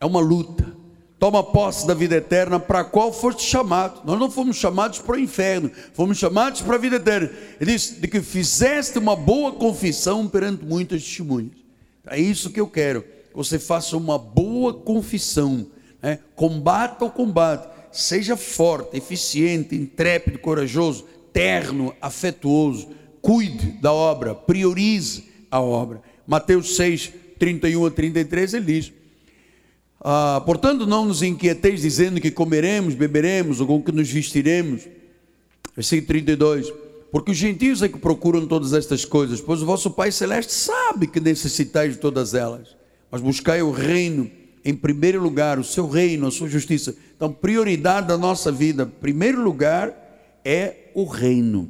[0.00, 0.74] é uma luta.
[1.18, 4.00] Toma posse da vida eterna para a qual foste chamado.
[4.02, 7.30] Nós não fomos chamados para o inferno, fomos chamados para a vida eterna.
[7.60, 11.52] Ele disse de que fizeste uma boa confissão perante muitas testemunhas.
[12.06, 15.66] É isso que eu quero, que você faça uma boa confissão.
[16.00, 16.20] Né?
[16.34, 22.88] Combata o combate, seja forte, eficiente, intrépido, corajoso, terno, afetuoso.
[23.20, 26.02] Cuide da obra, priorize a obra.
[26.26, 28.92] Mateus 6, 31 a 33, ele diz:
[30.00, 34.88] ah, Portanto, não nos inquieteis dizendo que comeremos, beberemos ou com que nos vestiremos.
[35.76, 36.72] Versículo 32.
[37.12, 41.06] Porque os gentios é que procuram todas estas coisas, pois o vosso Pai Celeste sabe
[41.06, 42.74] que necessitais de todas elas.
[43.10, 44.30] Mas buscai o reino
[44.64, 46.94] em primeiro lugar, o seu reino, a sua justiça.
[47.14, 49.92] Então, prioridade da nossa vida, primeiro lugar,
[50.44, 51.68] é o reino.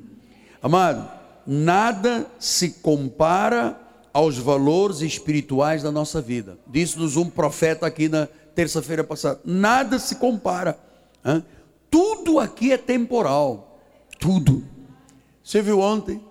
[0.62, 1.10] Amado,
[1.46, 3.78] nada se compara
[4.12, 6.58] aos valores espirituais da nossa vida.
[6.66, 10.78] Disse-nos um profeta aqui na terça-feira passada: nada se compara.
[11.24, 11.44] Hein?
[11.90, 13.80] Tudo aqui é temporal.
[14.18, 14.64] Tudo.
[15.42, 16.22] Você viu ontem?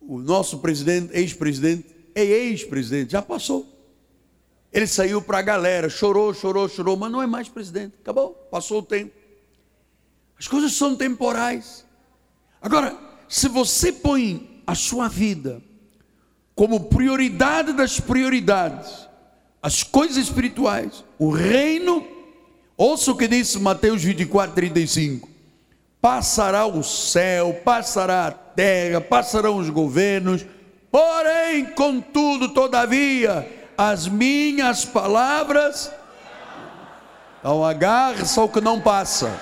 [0.00, 3.66] O nosso presidente, ex-presidente, é ex-presidente, já passou.
[4.72, 7.94] Ele saiu para a galera, chorou, chorou, chorou, mas não é mais presidente.
[8.00, 9.12] Acabou, passou o tempo.
[10.38, 11.84] As coisas são temporais.
[12.62, 12.96] Agora,
[13.30, 15.62] se você põe a sua vida
[16.52, 19.08] como prioridade das prioridades,
[19.62, 22.04] as coisas espirituais, o reino,
[22.76, 25.28] ouça o que disse Mateus 24, 35:
[26.00, 30.44] passará o céu, passará a terra, passarão os governos,
[30.90, 35.92] porém, contudo, todavia, as minhas palavras,
[37.38, 39.32] então agarre-se ao que não passa,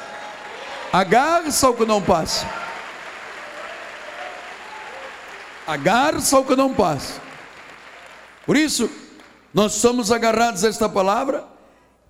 [0.93, 2.68] agarre-se ao que não passa.
[5.69, 7.21] Agarra-se ao que não passa.
[8.47, 8.89] Por isso,
[9.53, 11.45] nós somos agarrados a esta palavra,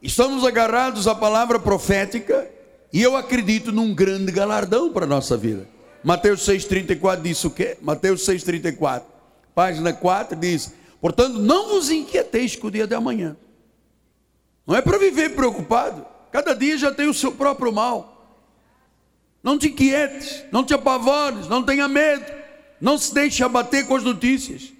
[0.00, 2.48] estamos agarrados à palavra profética,
[2.92, 5.68] e eu acredito num grande galardão para a nossa vida.
[6.04, 7.76] Mateus 6,34 diz o quê?
[7.82, 9.02] Mateus 6,34,
[9.56, 13.36] página 4 diz: Portanto, não vos inquieteis com o dia de amanhã.
[14.64, 18.38] Não é para viver preocupado, cada dia já tem o seu próprio mal.
[19.42, 22.37] Não te inquietes, não te apavores, não tenha medo.
[22.80, 24.72] Não se deixe abater com as notícias.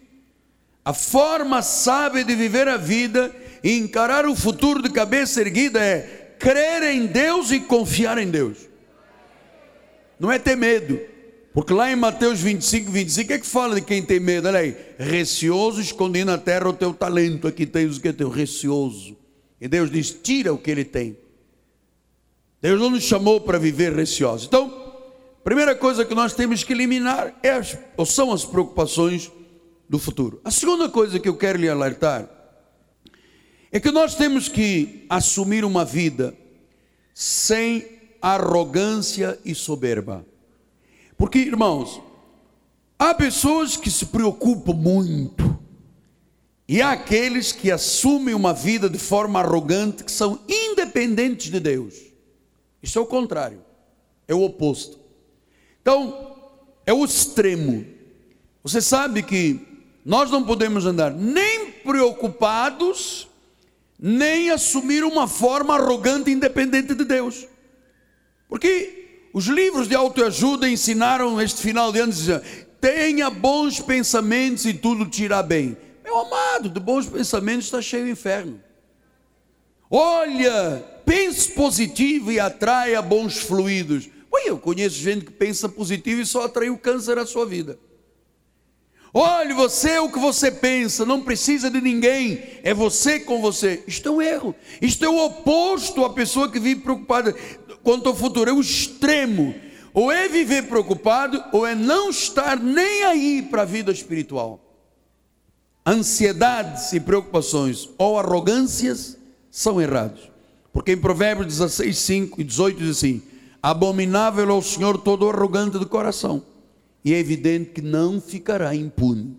[0.84, 6.36] A forma sábia de viver a vida e encarar o futuro de cabeça erguida é
[6.38, 8.58] crer em Deus e confiar em Deus.
[10.18, 10.98] Não é ter medo.
[11.52, 14.46] Porque lá em Mateus 25, 25, é que fala de quem tem medo?
[14.46, 18.28] Olha aí, receoso esconde na terra o teu talento, aqui tens o que é teu,
[18.28, 19.16] receoso.
[19.60, 21.16] E Deus diz: tira o que ele tem.
[22.62, 24.46] Deus não nos chamou para viver receoso.
[24.46, 24.77] Então,
[25.48, 29.32] Primeira coisa que nós temos que eliminar é as, ou são as preocupações
[29.88, 30.42] do futuro.
[30.44, 32.28] A segunda coisa que eu quero lhe alertar
[33.72, 36.36] é que nós temos que assumir uma vida
[37.14, 37.82] sem
[38.20, 40.22] arrogância e soberba.
[41.16, 41.98] Porque, irmãos,
[42.98, 45.58] há pessoas que se preocupam muito,
[46.68, 51.94] e há aqueles que assumem uma vida de forma arrogante, que são independentes de Deus.
[52.82, 53.62] Isso é o contrário,
[54.28, 54.97] é o oposto.
[55.88, 56.36] Então,
[56.84, 57.82] é o extremo.
[58.62, 59.58] Você sabe que
[60.04, 63.26] nós não podemos andar nem preocupados,
[63.98, 67.46] nem assumir uma forma arrogante e independente de Deus.
[68.50, 72.42] Porque os livros de autoajuda ensinaram este final de ano, dizendo,
[72.78, 75.74] tenha bons pensamentos e tudo te irá bem.
[76.04, 78.60] Meu amado, de bons pensamentos está cheio o inferno.
[79.90, 84.10] Olha, pense positivo e atraia bons fluidos.
[84.30, 87.78] Oi, eu conheço gente que pensa positivo e só atraiu câncer à sua vida.
[89.12, 93.82] Olhe, você é o que você pensa, não precisa de ninguém, é você com você.
[93.86, 94.54] Isto é um erro.
[94.82, 97.34] Isto é o oposto à pessoa que vive preocupada
[97.82, 99.54] quanto ao futuro, é o extremo.
[99.94, 104.60] Ou é viver preocupado, ou é não estar nem aí para a vida espiritual.
[105.86, 109.16] Ansiedades e preocupações ou arrogâncias
[109.50, 110.30] são errados.
[110.70, 113.22] Porque em Provérbios 16, 5 e 18 diz assim:
[113.62, 116.42] Abominável ao Senhor todo arrogante do coração,
[117.04, 119.36] e é evidente que não ficará impune.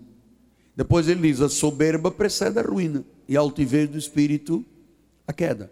[0.76, 4.66] Depois ele diz: A soberba precede a ruína, e a altivez do espírito,
[5.28, 5.72] a queda.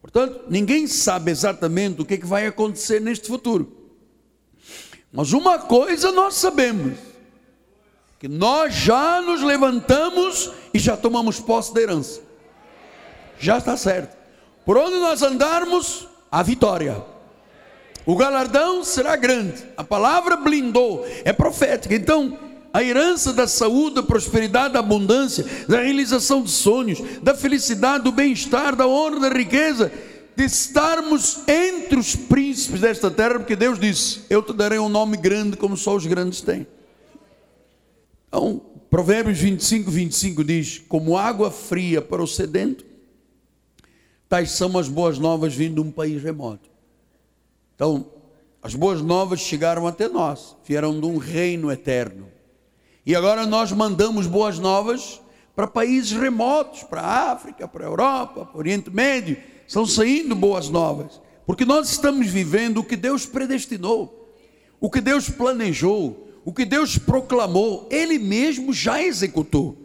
[0.00, 3.70] Portanto, ninguém sabe exatamente o que, é que vai acontecer neste futuro.
[5.12, 6.98] Mas uma coisa nós sabemos:
[8.18, 12.20] que nós já nos levantamos e já tomamos posse da herança.
[13.38, 14.16] Já está certo.
[14.64, 17.11] Por onde nós andarmos, a vitória.
[18.04, 19.64] O galardão será grande.
[19.76, 21.94] A palavra blindou, é profética.
[21.94, 22.38] Então,
[22.72, 28.12] a herança da saúde, da prosperidade, da abundância, da realização de sonhos, da felicidade, do
[28.12, 29.92] bem-estar, da honra, da riqueza,
[30.34, 35.16] de estarmos entre os príncipes desta terra, porque Deus disse: Eu te darei um nome
[35.16, 36.66] grande como só os grandes têm.
[38.28, 42.84] Então, Provérbios 25, 25 diz: Como água fria para o sedento,
[44.28, 46.71] tais são as boas novas vindo de um país remoto.
[47.82, 48.06] Então,
[48.62, 52.28] as boas novas chegaram até nós, vieram de um reino eterno.
[53.04, 55.20] E agora nós mandamos boas novas
[55.56, 59.36] para países remotos, para a África, para a Europa, para o Oriente Médio.
[59.66, 64.32] Estão saindo boas novas, porque nós estamos vivendo o que Deus predestinou,
[64.78, 69.76] o que Deus planejou, o que Deus proclamou, Ele mesmo já executou.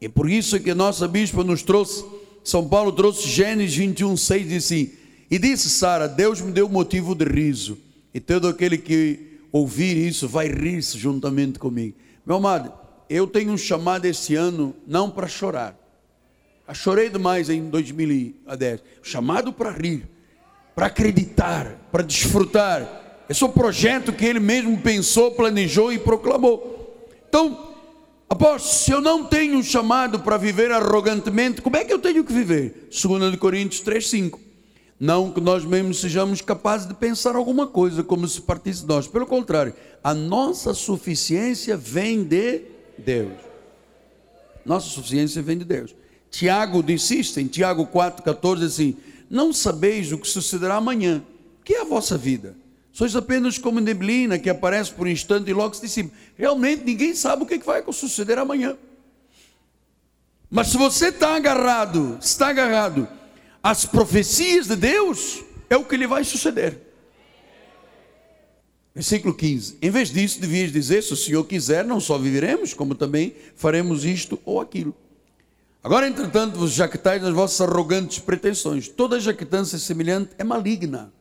[0.00, 2.04] E por isso que nossa bispa nos trouxe,
[2.44, 7.14] São Paulo trouxe Gênesis 21, 6, disse assim, e disse Sara, Deus me deu motivo
[7.14, 7.78] de riso,
[8.14, 11.96] e todo aquele que ouvir isso vai rir-se juntamente comigo.
[12.24, 12.72] Meu amado,
[13.08, 15.76] eu tenho um chamado esse ano não para chorar.
[16.66, 18.80] Eu chorei demais em 2010.
[19.02, 20.08] Chamado para rir,
[20.74, 23.24] para acreditar, para desfrutar.
[23.28, 27.08] Esse é o projeto que ele mesmo pensou, planejou e proclamou.
[27.28, 27.74] Então,
[28.28, 32.24] apóstolo, se eu não tenho um chamado para viver arrogantemente, como é que eu tenho
[32.24, 32.88] que viver?
[32.90, 34.45] 2 Coríntios 3,5.
[34.98, 39.06] Não que nós mesmos sejamos capazes de pensar alguma coisa como se partisse de nós.
[39.06, 42.62] Pelo contrário, a nossa suficiência vem de
[42.96, 43.34] Deus.
[44.64, 45.94] Nossa suficiência vem de Deus.
[46.30, 48.96] Tiago insiste em Tiago 4,14 assim:
[49.28, 51.22] Não sabeis o que sucederá amanhã.
[51.62, 52.56] Que é a vossa vida?
[52.90, 56.10] Sois apenas como neblina que aparece por um instante e logo se dissipa.
[56.38, 58.74] Realmente ninguém sabe o que vai suceder amanhã.
[60.50, 63.06] Mas se você está agarrado, está agarrado
[63.66, 66.80] as profecias de Deus, é o que lhe vai suceder.
[68.94, 72.94] Versículo 15: Em vez disso, devias dizer: Se o Senhor quiser, não só viveremos, como
[72.94, 74.94] também faremos isto ou aquilo.
[75.82, 78.86] Agora, entretanto, vos jactais nas vossas arrogantes pretensões.
[78.86, 81.12] Toda jactância semelhante é maligna.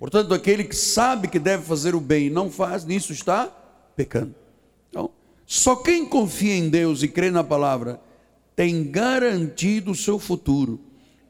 [0.00, 3.46] Portanto, aquele que sabe que deve fazer o bem e não faz, nisso está
[3.94, 4.34] pecando.
[4.90, 5.10] Então,
[5.46, 8.00] só quem confia em Deus e crê na palavra
[8.56, 10.80] tem garantido o seu futuro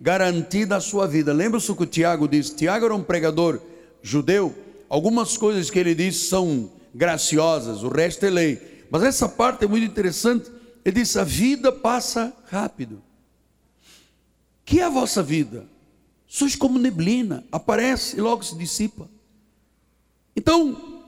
[0.03, 1.33] garantida a sua vida.
[1.33, 2.57] Lembra-se o que o Tiago disse?
[2.57, 3.61] Tiago era um pregador
[4.03, 4.53] judeu.
[4.89, 8.85] Algumas coisas que ele disse são graciosas, o resto é lei.
[8.91, 10.51] Mas essa parte é muito interessante.
[10.85, 13.01] Ele disse: a vida passa rápido.
[14.65, 15.67] Que é a vossa vida?
[16.27, 19.09] Sois como neblina, aparece e logo se dissipa.
[20.35, 21.01] Então,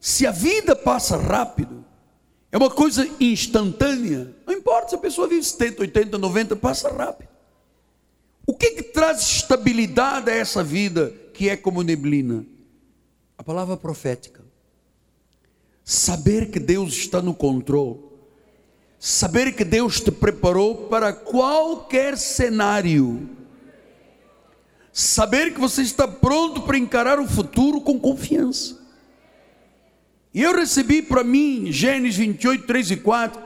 [0.00, 1.84] se a vida passa rápido,
[2.50, 7.29] é uma coisa instantânea, não importa se a pessoa vive 70, 80, 90, passa rápido.
[8.50, 12.44] O que, que traz estabilidade a essa vida que é como neblina?
[13.38, 14.44] A palavra profética.
[15.84, 18.00] Saber que Deus está no controle.
[18.98, 23.30] Saber que Deus te preparou para qualquer cenário.
[24.92, 28.76] Saber que você está pronto para encarar o futuro com confiança.
[30.34, 33.42] E eu recebi para mim, Gênesis 28, 3 e 4,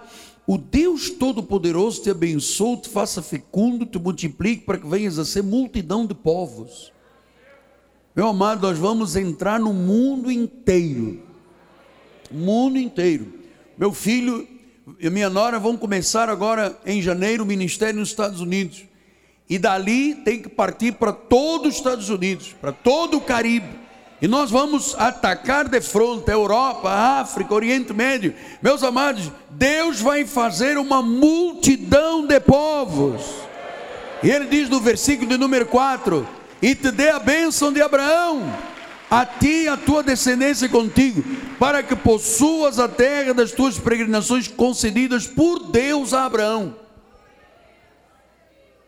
[0.46, 5.42] o Deus Todo-Poderoso te abençoe, te faça fecundo, te multiplique para que venhas a ser
[5.42, 6.92] multidão de povos.
[8.14, 11.22] Meu amado, nós vamos entrar no mundo inteiro.
[12.30, 13.32] Mundo inteiro.
[13.76, 14.46] Meu filho
[15.00, 18.84] e minha nora vão começar agora em janeiro o ministério nos Estados Unidos.
[19.48, 23.83] E dali tem que partir para todos os Estados Unidos, para todo o Caribe.
[24.24, 28.34] E nós vamos atacar de frente a Europa, a África, Oriente Médio.
[28.62, 33.20] Meus amados, Deus vai fazer uma multidão de povos.
[34.22, 36.26] E ele diz no versículo de número 4:
[36.62, 38.50] E te dê a bênção de Abraão,
[39.10, 41.22] a ti e a tua descendência contigo,
[41.58, 46.74] para que possuas a terra das tuas peregrinações concedidas por Deus a Abraão.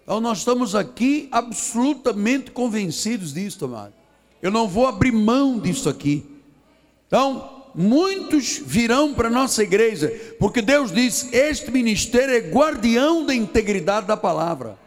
[0.02, 4.05] Então nós estamos aqui absolutamente convencidos disso, amado.
[4.46, 6.24] Eu não vou abrir mão disso aqui.
[7.08, 13.34] Então, muitos virão para a nossa igreja, porque Deus diz: este ministério é guardião da
[13.34, 14.78] integridade da palavra.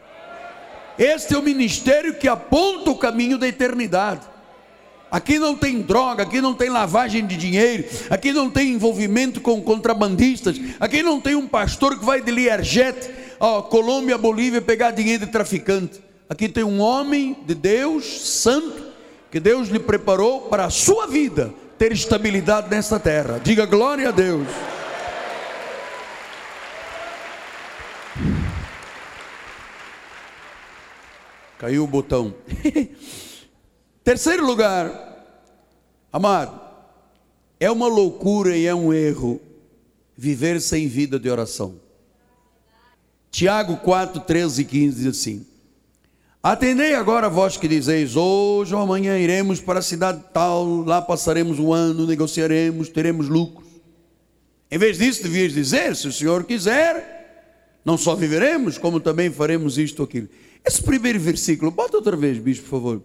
[0.98, 4.22] Este é o ministério que aponta o caminho da eternidade.
[5.12, 9.62] Aqui não tem droga, aqui não tem lavagem de dinheiro, aqui não tem envolvimento com
[9.62, 13.10] contrabandistas, aqui não tem um pastor que vai de Lierjet,
[13.42, 16.00] ó, Colômbia, Bolívia, pegar dinheiro de traficante.
[16.30, 18.89] Aqui tem um homem de Deus, santo,
[19.32, 23.40] que Deus lhe preparou para a sua vida ter estabilidade nesta terra.
[23.40, 24.48] Diga glória a Deus.
[31.58, 32.34] Caiu o botão.
[34.04, 34.90] Terceiro lugar,
[36.12, 36.60] amado,
[37.60, 39.42] é uma loucura e é um erro
[40.18, 41.80] viver sem vida de oração.
[43.30, 45.46] Tiago 4, 13 e 15 diz assim:
[46.50, 51.60] Atendei agora vós que dizeis: Hoje ou amanhã iremos para a cidade tal, lá passaremos
[51.60, 53.68] um ano, negociaremos, teremos lucros.
[54.72, 59.78] Em vez disso, devias dizer: Se o Senhor quiser, não só viveremos, como também faremos
[59.78, 60.28] isto ou aquilo.
[60.66, 63.04] Esse primeiro versículo, bota outra vez, bicho, por favor.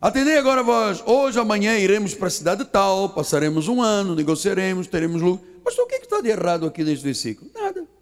[0.00, 5.20] Atendei agora vós, hoje, amanhã iremos para a cidade tal, passaremos um ano, negociaremos, teremos
[5.20, 5.44] lucro.
[5.64, 7.50] Mas o que, é que está de errado aqui neste versículo?
[7.52, 7.95] Nada.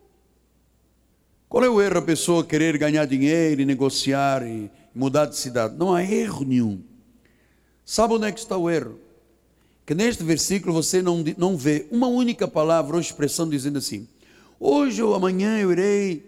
[1.55, 5.77] Qual é o erro a pessoa querer ganhar dinheiro e negociar e mudar de cidade?
[5.79, 6.81] Não há erro nenhum.
[7.85, 8.99] Sabe onde é que está o erro?
[9.87, 14.09] Que neste versículo você não, não vê uma única palavra ou expressão dizendo assim:
[14.59, 16.27] hoje ou amanhã eu irei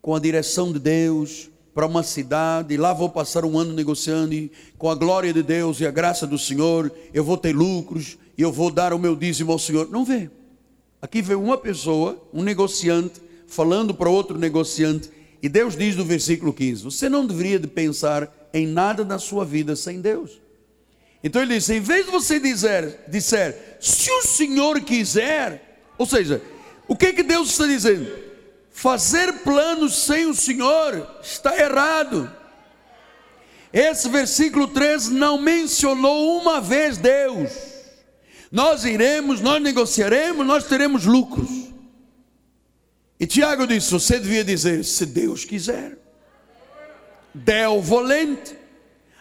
[0.00, 4.32] com a direção de Deus para uma cidade, e lá vou passar um ano negociando,
[4.32, 8.16] e com a glória de Deus e a graça do Senhor, eu vou ter lucros,
[8.38, 9.90] e eu vou dar o meu dízimo ao Senhor.
[9.90, 10.30] Não vê.
[11.02, 15.10] Aqui vê uma pessoa, um negociante, falando para outro negociante,
[15.42, 19.44] e Deus diz no versículo 15: Você não deveria de pensar em nada na sua
[19.44, 20.40] vida sem Deus.
[21.22, 26.40] Então ele diz: em vez de você dizer, disser, se o Senhor quiser, ou seja,
[26.86, 28.10] o que que Deus está dizendo?
[28.70, 32.30] Fazer planos sem o Senhor está errado.
[33.72, 37.50] Esse versículo 3 não mencionou uma vez Deus.
[38.50, 41.67] Nós iremos, nós negociaremos, nós teremos lucros.
[43.18, 45.98] E Tiago disse: você devia dizer, se Deus quiser.
[47.34, 48.56] Del volente.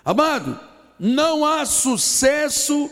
[0.04, 0.60] Amado,
[1.00, 2.90] não há sucesso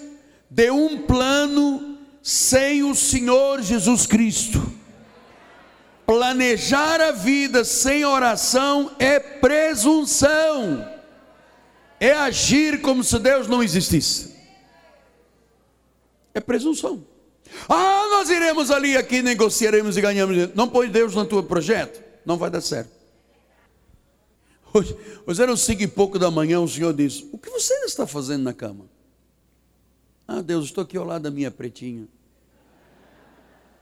[0.50, 4.74] de um plano sem o Senhor Jesus Cristo.
[6.06, 10.88] Planejar a vida sem oração é presunção,
[12.00, 14.36] é agir como se Deus não existisse.
[16.34, 17.04] É presunção.
[17.68, 20.54] Ah, nós iremos ali, aqui, negociaremos e ganhamos.
[20.54, 22.92] Não põe Deus no teu projeto, não vai dar certo.
[24.74, 27.74] Hoje, hoje era um cinco e pouco da manhã, o Senhor disse: O que você
[27.86, 28.86] está fazendo na cama?
[30.28, 32.08] Ah, Deus, estou aqui ao lado da minha pretinha.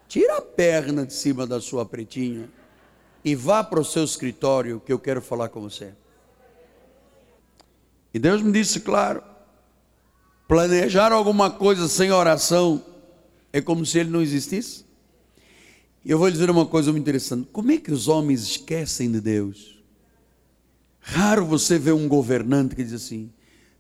[0.07, 2.49] Tira a perna de cima da sua pretinha
[3.25, 5.93] e vá para o seu escritório que eu quero falar com você.
[8.13, 9.23] E Deus me disse, claro,
[10.47, 12.83] planejar alguma coisa sem oração
[13.53, 14.83] é como se ele não existisse.
[16.03, 19.11] E eu vou lhe dizer uma coisa muito interessante: como é que os homens esquecem
[19.11, 19.81] de Deus?
[20.99, 23.31] Raro você ver um governante que diz assim: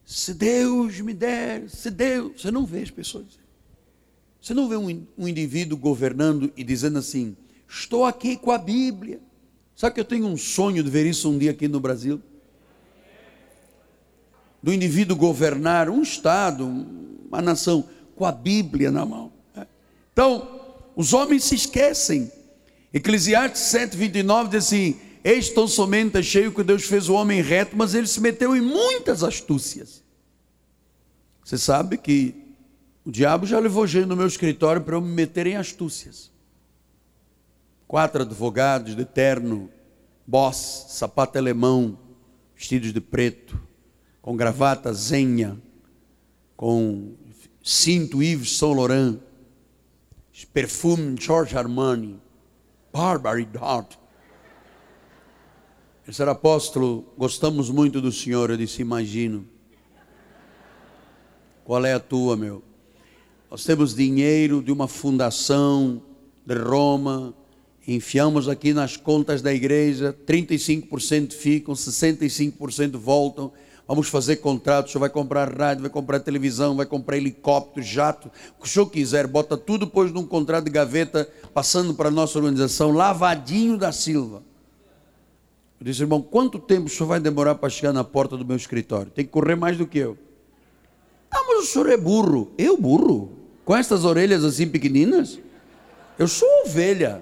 [0.05, 2.41] se Deus me der, se Deus.
[2.41, 3.39] Você não vê as pessoas.
[4.39, 7.35] Você não vê um, um indivíduo governando e dizendo assim:
[7.67, 9.19] estou aqui com a Bíblia.
[9.75, 12.21] Sabe que eu tenho um sonho de ver isso um dia aqui no Brasil?
[14.61, 16.65] Do indivíduo governar um Estado,
[17.27, 19.32] uma nação, com a Bíblia na mão.
[20.13, 20.61] Então,
[20.95, 22.31] os homens se esquecem.
[22.93, 27.75] Eclesiastes 7, 29 diz assim: Eis tão somente cheio que Deus fez o homem reto,
[27.75, 30.03] mas ele se meteu em muitas astúcias.
[31.43, 32.35] Você sabe que
[33.03, 36.31] o diabo já levou gente no meu escritório para eu me meter em astúcias.
[37.87, 39.69] Quatro advogados de terno,
[40.25, 41.97] boss, sapato alemão,
[42.55, 43.59] vestidos de preto,
[44.21, 45.57] com gravata zenha,
[46.55, 47.13] com
[47.61, 49.19] cinto Yves Saint Laurent,
[50.53, 52.19] perfume George Armani,
[52.91, 53.99] Barbary Dot.
[56.07, 58.49] Esse era apóstolo, gostamos muito do Senhor.
[58.49, 59.47] Eu disse: Imagino.
[61.63, 62.61] Qual é a tua, meu?
[63.49, 66.01] Nós temos dinheiro de uma fundação
[66.45, 67.33] de Roma,
[67.87, 73.53] enfiamos aqui nas contas da igreja, 35% ficam, 65% voltam.
[73.87, 78.31] Vamos fazer contratos, o senhor vai comprar rádio, vai comprar televisão, vai comprar helicóptero, jato,
[78.57, 82.11] o que o senhor quiser, bota tudo depois num contrato de gaveta, passando para a
[82.11, 84.41] nossa organização, lavadinho da Silva.
[85.79, 88.55] Eu disse, irmão, quanto tempo o senhor vai demorar para chegar na porta do meu
[88.55, 89.11] escritório?
[89.11, 90.17] Tem que correr mais do que eu.
[91.59, 92.53] o senhor é burro.
[92.57, 93.33] Eu, burro?
[93.65, 95.39] Com estas orelhas assim pequeninas?
[96.17, 97.21] Eu sou ovelha.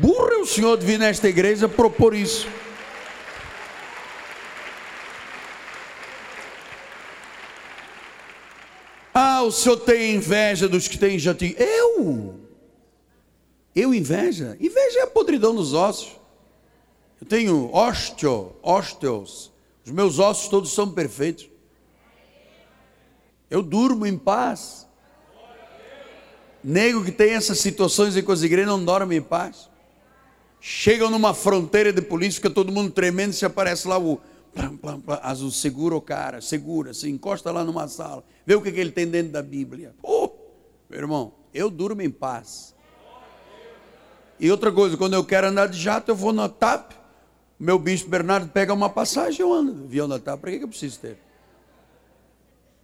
[0.00, 2.48] Burro é o senhor de vir nesta igreja propor isso.
[9.20, 11.56] Ah, o senhor tem inveja dos que têm jatinho.
[11.58, 12.38] Eu?
[13.74, 14.56] Eu inveja?
[14.60, 16.12] Inveja é a podridão dos ossos.
[17.20, 19.50] Eu tenho ósteo, ósteos.
[19.84, 21.50] Os meus ossos todos são perfeitos.
[23.50, 24.86] Eu durmo em paz.
[26.62, 29.68] Nego que tem essas situações em as igrejas não dormem em paz.
[30.60, 34.20] Chegam numa fronteira de polícia, fica todo mundo tremendo, se aparece lá o
[34.58, 38.60] plam, plam, plam, azul, segura o cara, segura, se encosta lá numa sala, vê o
[38.60, 39.94] que, que ele tem dentro da Bíblia.
[40.02, 40.30] Oh,
[40.90, 42.74] meu irmão, eu durmo em paz.
[44.40, 46.92] E outra coisa, quando eu quero andar de jato, eu vou na TAP,
[47.58, 50.68] meu bispo Bernardo pega uma passagem, eu ando, avião da TAP, para que, que eu
[50.68, 51.18] preciso ter?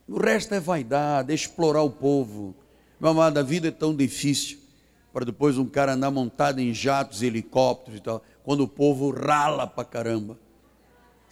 [0.06, 2.54] O resto é vaidade, é explorar o povo.
[3.00, 4.58] Meu amado, a vida é tão difícil
[5.12, 9.66] para depois um cara andar montado em jatos, helicópteros e tal, quando o povo rala
[9.66, 10.36] para caramba.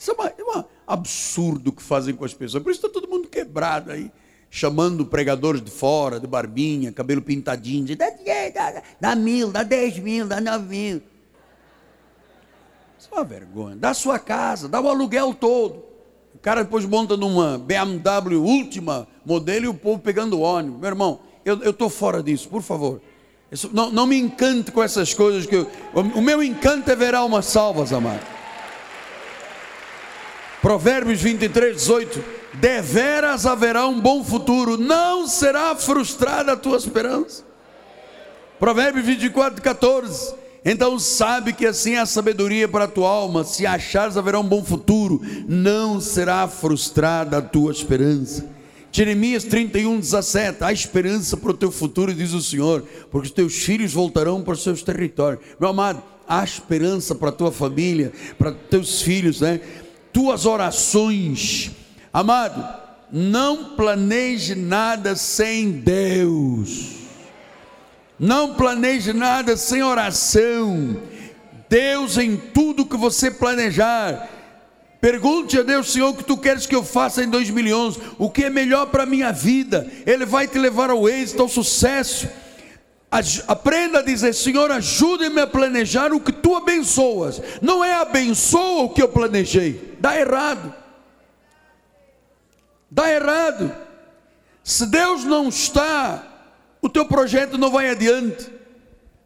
[0.02, 2.60] Isso é, uma, é um absurdo que fazem com as pessoas.
[2.60, 4.10] Por isso está todo mundo quebrado aí,
[4.50, 8.10] chamando pregadores de fora, de barbinha, cabelo pintadinho, de, dá,
[8.52, 11.02] dá, dá mil, dá dez mil, dá nove mil.
[12.98, 13.76] Isso é uma vergonha.
[13.76, 15.84] Dá sua casa, dá o aluguel todo.
[16.34, 20.80] O cara depois monta numa BMW última modelo e o povo pegando ônibus.
[20.80, 23.00] Meu irmão, eu estou fora disso, por favor.
[23.72, 27.46] Não, não me encante com essas coisas que eu, o meu encanto é ver almas
[27.46, 28.31] salvas, amado.
[30.62, 32.24] Provérbios 23, 18.
[32.54, 37.42] Deveras haverá um bom futuro, não será frustrada a tua esperança.
[38.60, 40.34] Provérbios 24, 14.
[40.64, 43.42] Então sabe que assim é a sabedoria para a tua alma.
[43.42, 48.48] Se achares haverá um bom futuro, não será frustrada a tua esperança.
[48.92, 53.54] Jeremias 31, 17, há esperança para o teu futuro, diz o Senhor, porque os teus
[53.54, 55.42] filhos voltarão para os seus territórios.
[55.58, 59.60] Meu amado, há esperança para a tua família, para teus filhos, né?
[60.12, 61.70] Tuas orações,
[62.12, 62.62] amado,
[63.10, 66.90] não planeje nada sem Deus,
[68.18, 70.96] não planeje nada sem oração.
[71.68, 74.28] Deus em tudo que você planejar,
[75.02, 78.44] Pergunte a Deus, Senhor, o que tu queres que eu faça em 2011, o que
[78.44, 82.28] é melhor para a minha vida, Ele vai te levar ao êxito, ao sucesso.
[83.46, 88.88] Aprenda a dizer, Senhor, ajude-me a planejar o que tu abençoas, não é abençoa o
[88.88, 90.74] que eu planejei, dá errado,
[92.90, 93.76] dá errado.
[94.64, 96.26] Se Deus não está,
[96.80, 98.50] o teu projeto não vai adiante,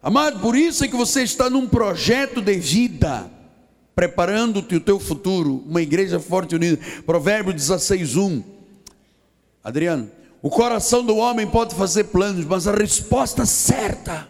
[0.03, 3.30] amado, por isso é que você está num projeto de vida
[3.97, 6.78] preparando-te o teu futuro, uma igreja forte e unida.
[7.07, 8.43] Provérbio 16, 1.
[9.64, 10.11] Adriano,
[10.47, 14.28] o coração do homem pode fazer planos, mas a resposta certa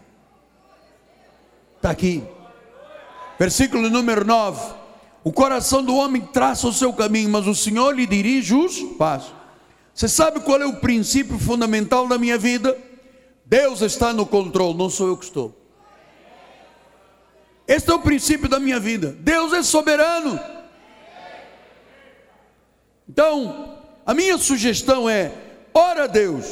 [1.77, 2.25] está aqui.
[3.39, 4.77] Versículo número 9.
[5.23, 9.35] O coração do homem traça o seu caminho, mas o Senhor lhe dirige os passos.
[9.93, 12.75] Você sabe qual é o princípio fundamental da minha vida?
[13.45, 15.55] Deus está no controle, não sou eu que estou.
[17.69, 19.15] Este é o princípio da minha vida.
[19.21, 20.41] Deus é soberano.
[23.07, 25.43] Então, a minha sugestão é:
[25.79, 26.47] ora a Deus,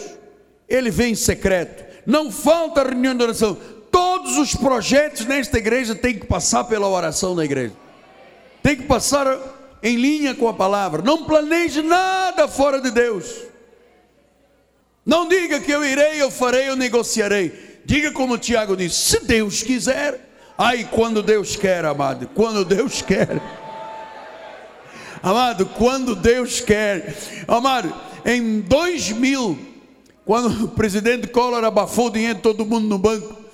[0.69, 1.85] Ele vem em secreto.
[2.07, 3.57] Não falta reunião de oração.
[3.91, 7.75] Todos os projetos nesta igreja têm que passar pela oração da igreja.
[8.63, 9.39] Tem que passar
[9.83, 11.03] em linha com a palavra.
[11.03, 13.43] Não planeje nada fora de Deus.
[15.05, 17.81] Não diga que eu irei, eu farei, eu negociarei.
[17.85, 20.21] Diga como Tiago disse: se Deus quiser,
[20.57, 23.41] Ai, quando Deus quer, amado, quando Deus quer.
[25.21, 27.15] Amado, quando Deus quer.
[27.49, 27.93] Amado,
[28.25, 29.59] em 2000,
[30.25, 33.45] quando o presidente Collor abafou o dinheiro de todo mundo no banco,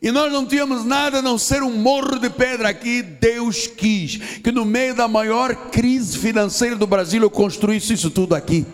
[0.00, 3.02] e nós não tínhamos nada a não ser um morro de pedra aqui.
[3.02, 8.34] Deus quis que no meio da maior crise financeira do Brasil eu construísse isso tudo
[8.34, 8.64] aqui.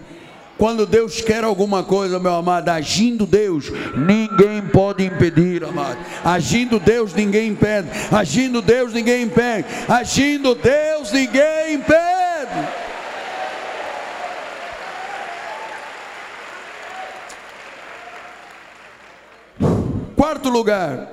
[0.59, 5.99] Quando Deus quer alguma coisa, meu amado, agindo Deus, ninguém pode impedir, amado.
[6.23, 7.89] Agindo Deus, ninguém impede.
[8.13, 9.67] Agindo Deus, ninguém impede.
[9.89, 12.84] Agindo Deus, ninguém impede.
[20.35, 21.09] Quarto lugar,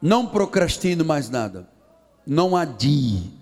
[0.00, 1.68] não procrastine mais nada.
[2.24, 3.32] Não adie.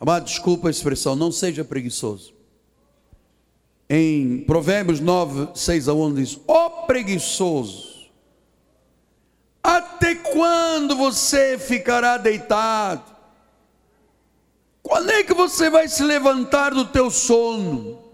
[0.00, 2.34] Amado, desculpa a expressão, não seja preguiçoso
[3.92, 8.08] em Provérbios 9, 6 a 11 diz: Ó oh, preguiçoso,
[9.62, 13.10] até quando você ficará deitado?
[14.82, 18.09] Quando é que você vai se levantar do teu sono?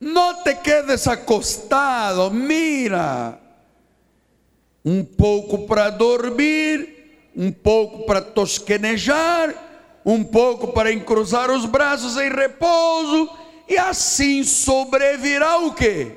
[0.00, 3.38] No te quedes acostado, mira.
[4.82, 9.54] Um pouco para dormir, um pouco para tosquenejar,
[10.04, 13.28] um pouco para encruzar os braços em repouso,
[13.68, 16.16] e assim sobrevirá o quê?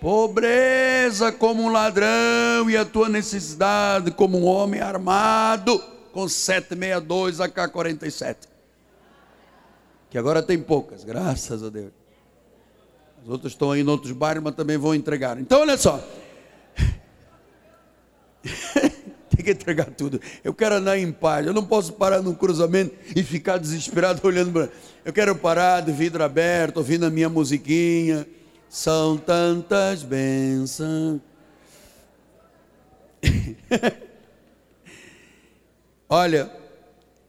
[0.00, 5.78] Pobreza como um ladrão e a tua necessidade como um homem armado
[6.12, 8.36] com 762 AK-47.
[10.10, 12.01] Que agora tem poucas, graças a Deus.
[13.22, 15.38] Os outros estão aí em outros bairros, mas também vão entregar.
[15.38, 16.02] Então, olha só.
[18.42, 20.20] tem que entregar tudo.
[20.42, 21.46] Eu quero andar em paz.
[21.46, 24.68] Eu não posso parar no cruzamento e ficar desesperado olhando para.
[25.04, 28.26] Eu quero parar de vidro aberto, ouvindo a minha musiquinha
[28.72, 31.20] são tantas bênçãos.
[36.08, 36.50] Olha,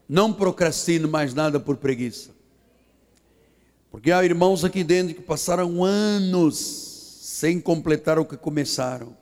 [0.08, 2.33] não procrastine mais nada por preguiça.
[3.94, 6.56] Porque há irmãos aqui dentro que passaram anos
[7.22, 9.16] sem completar o que começaram.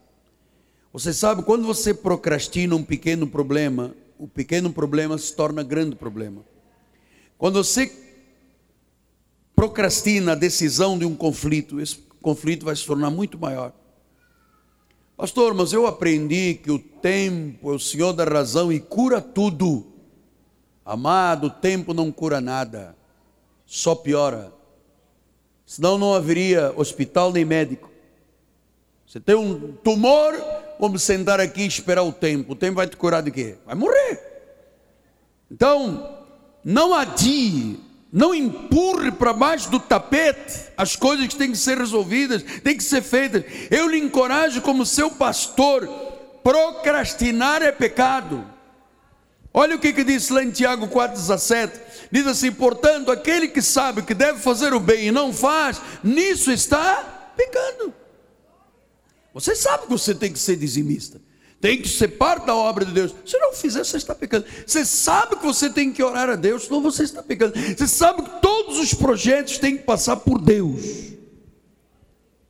[0.93, 6.45] Você sabe, quando você procrastina um pequeno problema, o pequeno problema se torna grande problema.
[7.37, 7.91] Quando você
[9.53, 13.73] procrastina a decisão de um conflito, esse conflito vai se tornar muito maior.
[15.17, 19.91] Pastor, mas eu aprendi que o tempo é o Senhor da razão e cura tudo.
[20.85, 22.95] Amado, o tempo não cura nada,
[23.65, 24.60] só piora.
[25.71, 27.89] Senão não haveria hospital nem médico.
[29.07, 30.35] Você tem um tumor,
[30.77, 32.51] vamos sentar aqui e esperar o tempo.
[32.51, 33.55] O tempo vai te curar de quê?
[33.65, 34.19] Vai morrer.
[35.49, 36.13] Então,
[36.61, 37.79] não adie
[38.11, 42.83] não empurre para baixo do tapete as coisas que têm que ser resolvidas, têm que
[42.83, 43.45] ser feitas.
[43.69, 45.87] Eu lhe encorajo, como seu pastor,
[46.43, 48.45] procrastinar é pecado.
[49.53, 51.71] Olha o que, que diz lá em Tiago 4,17:
[52.11, 56.51] diz assim: portanto, aquele que sabe que deve fazer o bem e não faz, nisso
[56.51, 57.93] está pecando.
[59.33, 61.21] Você sabe que você tem que ser dizimista
[61.61, 63.13] tem que ser parte da obra de Deus.
[63.23, 64.45] Se não fizer, você está pecando.
[64.65, 67.53] Você sabe que você tem que orar a Deus, senão você está pecando.
[67.53, 70.81] Você sabe que todos os projetos têm que passar por Deus.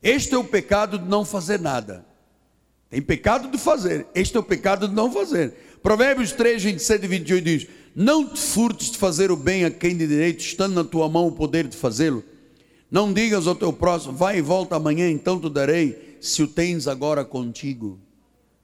[0.02, 2.06] Este é o pecado de não fazer nada.
[2.88, 5.71] Tem pecado de fazer, este é o pecado de não fazer.
[5.82, 9.96] Provérbios 3, 27 e 28 diz: Não te furtes de fazer o bem a quem
[9.96, 12.22] de direito, estando na tua mão o poder de fazê-lo.
[12.90, 16.86] Não digas ao teu próximo, vai e volta amanhã, então te darei, se o tens
[16.86, 17.98] agora contigo.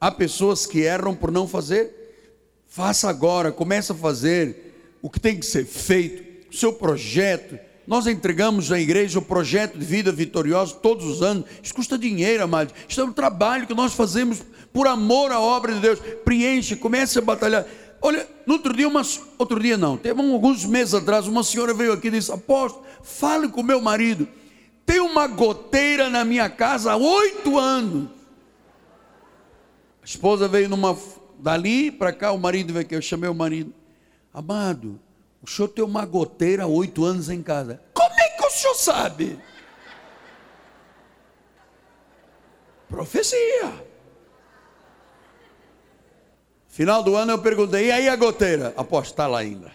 [0.01, 1.97] Há pessoas que erram por não fazer.
[2.69, 7.59] Faça agora, comece a fazer o que tem que ser feito, o seu projeto.
[7.89, 11.47] Nós entregamos à igreja o projeto de vida vitoriosa todos os anos.
[11.63, 12.73] Isso custa dinheiro, amado.
[12.89, 15.99] Isso é um trabalho que nós fazemos por amor à obra de Deus.
[16.25, 17.67] Preenche, comece a batalhar.
[18.01, 19.03] Olha, no outro dia, uma,
[19.39, 23.49] outro dia não, teve alguns meses atrás, uma senhora veio aqui e disse: Apóstolo, fale
[23.49, 24.29] com meu marido.
[24.87, 28.19] Tem uma goteira na minha casa há oito anos
[30.09, 30.97] esposa veio numa
[31.39, 33.75] dali para cá, o marido veio aqui, eu chamei o marido.
[34.33, 34.99] Amado,
[35.43, 37.81] o senhor tem uma goteira há oito anos em casa.
[37.95, 39.39] Como é que o senhor sabe?
[42.89, 43.87] Profecia.
[46.69, 48.73] Final do ano eu perguntei, e aí a goteira?
[48.77, 49.73] Aposto, está lá ainda.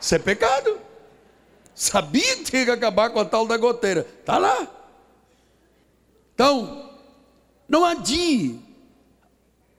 [0.00, 0.80] Isso é pecado.
[1.74, 4.06] Sabia que que acabar com a tal da goteira.
[4.20, 4.66] Está lá.
[6.34, 6.90] Então,
[7.68, 8.60] não adie.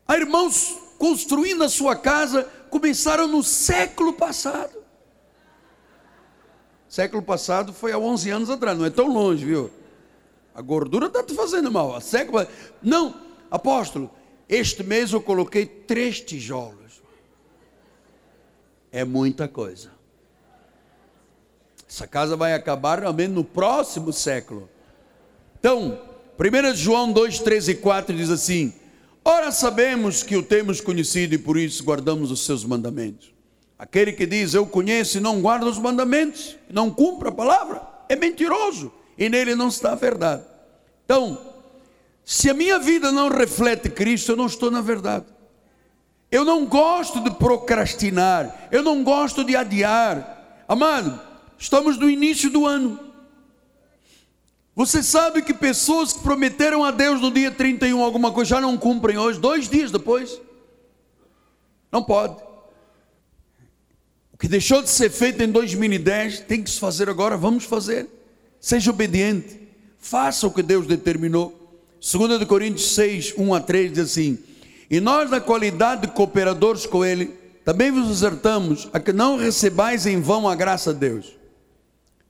[0.08, 4.78] Há irmãos construindo a sua casa, começaram no século passado.
[6.88, 9.70] Século passado foi há 11 anos atrás, não é tão longe, viu?
[10.56, 11.96] A gordura está te fazendo mal.
[11.96, 12.48] A século...
[12.82, 13.14] Não,
[13.52, 14.10] apóstolo,
[14.50, 17.04] este mês eu coloquei três tijolos.
[18.92, 19.92] É muita coisa.
[21.88, 24.70] Essa casa vai acabar realmente no próximo século.
[25.60, 26.00] Então,
[26.40, 28.74] 1 João 2, 3 e 4 diz assim:
[29.30, 33.34] Ora sabemos que o temos conhecido e por isso guardamos os seus mandamentos.
[33.78, 38.16] Aquele que diz eu conheço e não guarda os mandamentos, não cumpre a palavra, é
[38.16, 40.46] mentiroso e nele não está a verdade.
[41.04, 41.38] Então,
[42.24, 45.26] se a minha vida não reflete Cristo, eu não estou na verdade.
[46.32, 50.64] Eu não gosto de procrastinar, eu não gosto de adiar.
[50.70, 51.20] Amado,
[51.58, 52.98] estamos no início do ano.
[54.78, 58.78] Você sabe que pessoas que prometeram a Deus no dia 31 alguma coisa já não
[58.78, 60.40] cumprem hoje, dois dias depois?
[61.92, 62.36] Não pode.
[64.32, 68.08] O que deixou de ser feito em 2010 tem que se fazer agora, vamos fazer.
[68.62, 69.68] Seja obediente,
[69.98, 71.82] faça o que Deus determinou.
[72.00, 74.38] 2 Coríntios 6, 1 a 3 diz assim:
[74.92, 77.34] E nós, na qualidade de cooperadores com Ele,
[77.66, 81.36] também vos exortamos a que não recebais em vão a graça de Deus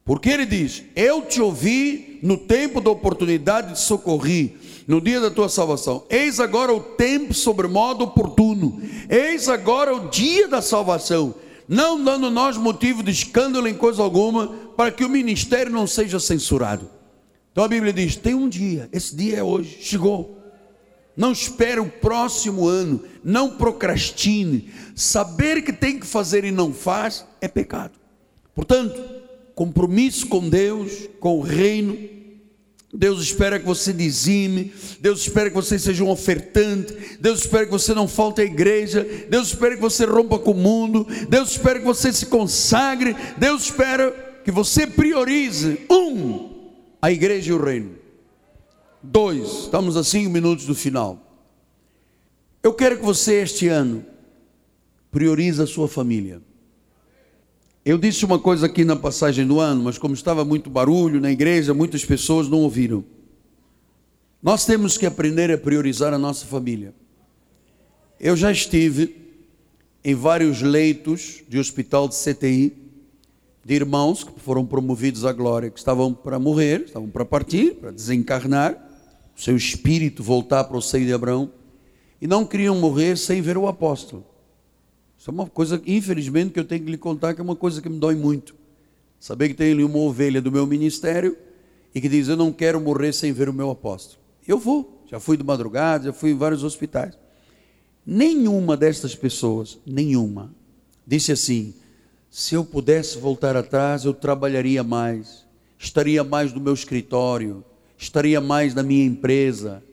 [0.05, 4.57] Porque ele diz: Eu te ouvi no tempo da oportunidade de socorri,
[4.87, 6.05] no dia da tua salvação.
[6.09, 8.81] Eis agora o tempo sobremodo oportuno.
[9.09, 11.35] Eis agora o dia da salvação.
[11.67, 14.47] Não dando nós motivo de escândalo em coisa alguma,
[14.77, 16.89] para que o ministério não seja censurado.
[17.51, 20.37] Então a Bíblia diz: tem um dia, esse dia é hoje, chegou.
[21.17, 24.71] Não espere o próximo ano, não procrastine.
[24.95, 27.93] Saber que tem que fazer e não faz é pecado.
[28.53, 29.01] Portanto,
[29.57, 31.97] compromisso com Deus, com o reino.
[32.93, 37.71] Deus espera que você dizime, Deus espera que você seja um ofertante, Deus espera que
[37.71, 41.79] você não falte à igreja, Deus espera que você rompa com o mundo, Deus espera
[41.79, 44.11] que você se consagre, Deus espera
[44.45, 46.69] que você priorize um
[47.01, 47.95] a igreja e o reino.
[49.01, 51.19] Dois, estamos a cinco minutos do final.
[52.61, 54.05] Eu quero que você este ano
[55.11, 56.41] priorize a sua família.
[57.87, 61.31] Eu disse uma coisa aqui na passagem do ano, mas como estava muito barulho na
[61.31, 63.01] igreja, muitas pessoas não ouviram.
[64.43, 66.93] Nós temos que aprender a priorizar a nossa família.
[68.19, 69.15] Eu já estive
[70.03, 72.75] em vários leitos de hospital de CTI
[73.63, 77.91] de irmãos que foram promovidos à glória, que estavam para morrer, estavam para partir, para
[77.91, 78.73] desencarnar,
[79.33, 81.49] o seu espírito voltar para o seio de Abraão,
[82.21, 84.25] e não queriam morrer sem ver o apóstolo.
[85.27, 87.81] Isso é uma coisa, infelizmente, que eu tenho que lhe contar, que é uma coisa
[87.81, 88.55] que me dói muito.
[89.19, 91.35] Saber que tem ali uma ovelha do meu ministério
[91.93, 94.21] e que diz: Eu não quero morrer sem ver o meu apóstolo.
[94.47, 97.17] Eu vou, já fui de madrugada, já fui em vários hospitais.
[98.05, 100.49] Nenhuma destas pessoas, nenhuma,
[101.05, 101.73] disse assim:
[102.31, 105.45] se eu pudesse voltar atrás, eu trabalharia mais,
[105.77, 107.65] estaria mais no meu escritório,
[107.97, 109.83] estaria mais na minha empresa,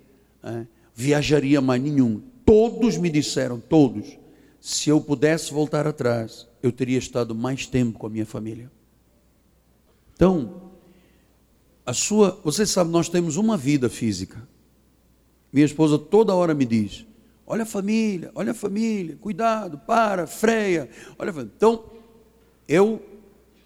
[0.44, 0.64] é,
[0.94, 1.82] viajaria mais.
[1.82, 2.22] Nenhum.
[2.46, 4.16] Todos me disseram, todos,
[4.64, 8.72] se eu pudesse voltar atrás, eu teria estado mais tempo com a minha família.
[10.14, 10.70] Então,
[11.84, 14.48] a sua, você sabe, nós temos uma vida física.
[15.52, 17.04] Minha esposa toda hora me diz:
[17.46, 20.88] olha a família, olha a família, cuidado, para, freia.
[21.18, 21.84] Olha, então
[22.66, 23.04] eu,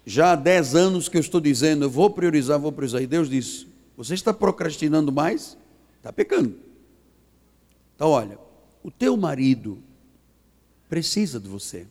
[0.05, 3.01] já há 10 anos que eu estou dizendo, eu vou priorizar, vou priorizar.
[3.01, 5.57] E Deus disse: Você está procrastinando mais?
[5.95, 6.57] Está pecando.
[7.95, 8.37] Então, olha,
[8.83, 9.81] o teu marido
[10.89, 11.85] precisa de você.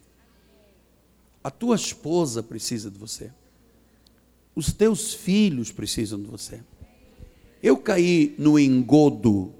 [1.43, 3.31] A tua esposa precisa de você.
[4.55, 6.61] Os teus filhos precisam de você.
[7.63, 9.53] Eu caí no engodo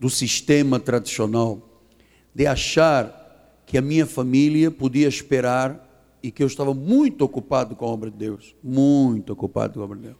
[0.00, 1.60] do sistema tradicional
[2.34, 5.82] de achar que a minha família podia esperar
[6.22, 9.84] e que eu estava muito ocupado com a obra de Deus, muito ocupado com a
[9.84, 10.16] obra de Deus.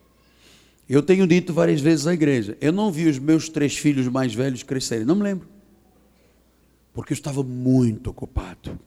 [0.89, 4.33] Eu tenho dito várias vezes à igreja, eu não vi os meus três filhos mais
[4.33, 5.49] velhos crescerem, não me lembro,
[6.97, 8.81] porque eu estava muito ocupado.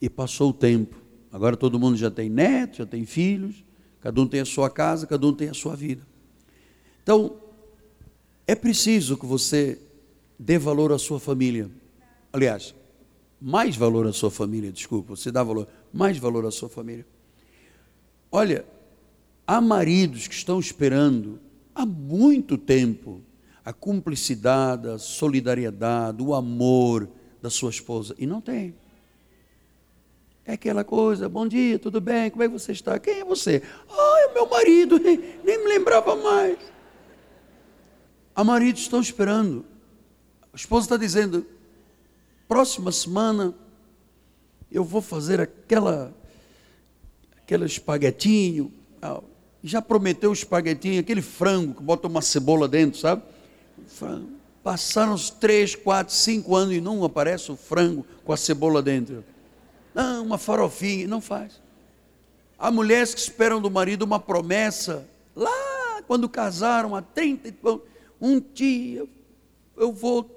[0.00, 0.96] E passou o tempo,
[1.32, 3.64] agora todo mundo já tem netos, já tem filhos,
[4.00, 6.06] cada um tem a sua casa, cada um tem a sua vida.
[7.02, 7.34] Então,
[8.46, 9.76] é preciso que você
[10.38, 11.68] dê valor à sua família.
[12.32, 12.76] Aliás,
[13.40, 17.04] mais valor à sua família, desculpa, você dá valor, mais valor à sua família.
[18.30, 18.64] Olha,
[19.44, 21.40] há maridos que estão esperando
[21.74, 23.20] há muito tempo
[23.64, 27.08] a cumplicidade, a solidariedade, o amor
[27.40, 28.74] da sua esposa e não tem.
[30.44, 32.98] É aquela coisa, bom dia, tudo bem, como é que você está?
[32.98, 33.62] Quem é você?
[33.88, 36.58] Ah, é o meu marido, nem, nem me lembrava mais.
[38.34, 39.64] Há maridos que estão esperando.
[40.52, 41.46] A esposa está dizendo,
[42.48, 43.54] próxima semana
[44.70, 46.12] eu vou fazer aquela
[47.36, 48.72] aquele espaguetinho.
[49.62, 53.22] Já prometeu o espaguetinho, aquele frango que bota uma cebola dentro, sabe?
[54.62, 59.24] Passaram uns três, quatro, cinco anos e não aparece o frango com a cebola dentro.
[59.94, 61.60] Não, uma farofinha, não faz.
[62.58, 67.52] Há mulheres que esperam do marido uma promessa, lá quando casaram, há 30
[68.20, 69.04] um dia
[69.76, 70.30] eu vou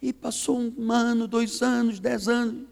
[0.00, 2.66] e passou um ano, dois anos, dez anos.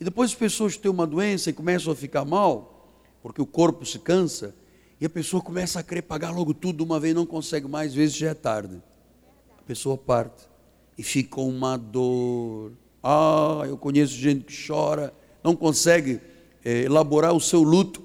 [0.00, 3.86] E depois as pessoas têm uma doença e começam a ficar mal, porque o corpo
[3.86, 4.54] se cansa,
[5.00, 7.92] e a pessoa começa a querer pagar logo tudo de uma vez, não consegue mais,
[7.92, 8.82] às vezes já é tarde.
[9.66, 10.44] Pessoa parte
[10.96, 12.72] e fica uma dor.
[13.02, 15.12] Ah, eu conheço gente que chora,
[15.42, 16.20] não consegue
[16.64, 18.02] é, elaborar o seu luto,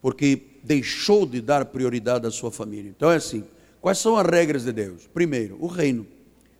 [0.00, 2.92] porque deixou de dar prioridade à sua família.
[2.96, 3.44] Então é assim:
[3.80, 5.06] quais são as regras de Deus?
[5.12, 6.06] Primeiro, o reino.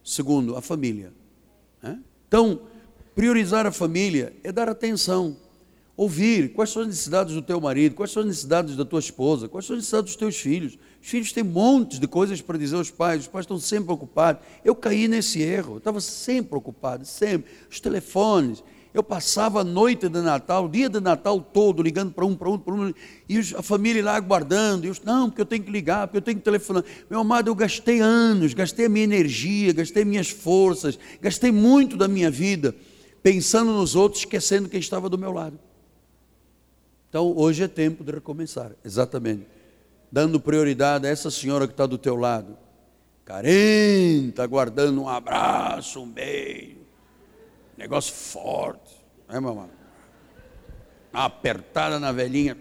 [0.05, 1.13] Segundo, a família.
[2.29, 2.61] Então,
[3.15, 5.37] priorizar a família é dar atenção,
[5.97, 9.49] ouvir quais são as necessidades do teu marido, quais são as necessidades da tua esposa,
[9.49, 10.79] quais são as necessidades dos teus filhos.
[11.01, 14.43] Os filhos têm montes de coisas para dizer aos pais, os pais estão sempre ocupados.
[14.65, 17.51] Eu caí nesse erro, eu estava sempre ocupado, sempre.
[17.71, 22.25] Os telefones, Eu passava a noite de Natal, o dia de Natal todo, ligando para
[22.25, 22.95] um, para um, para um,
[23.29, 24.87] e a família lá aguardando.
[24.87, 26.83] E eu, não, porque eu tenho que ligar, porque eu tenho que telefonar.
[27.11, 32.09] Meu amado, eu gastei anos, gastei a minha energia, gastei minhas forças, gastei muito da
[32.09, 32.75] minha vida
[33.23, 35.59] pensando nos outros, esquecendo quem estava do meu lado.
[37.17, 39.47] Então, hoje é tempo de recomeçar, exatamente.
[40.13, 42.59] Dando prioridade a essa senhora que está do teu lado,
[43.25, 46.77] carente, aguardando um abraço, um beijo,
[47.75, 49.71] negócio forte, né, mamãe?
[51.11, 52.55] Apertada na velhinha,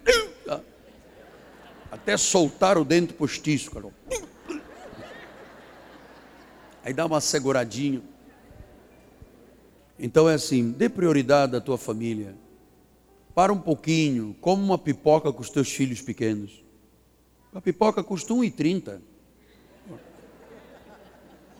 [1.92, 3.90] até soltar o dente postiço, cara.
[6.82, 8.02] Aí dá uma seguradinha.
[10.00, 12.45] Então é assim, dê prioridade à tua família
[13.36, 16.64] para um pouquinho, como uma pipoca com os teus filhos pequenos.
[17.54, 19.02] A pipoca custa 1,30.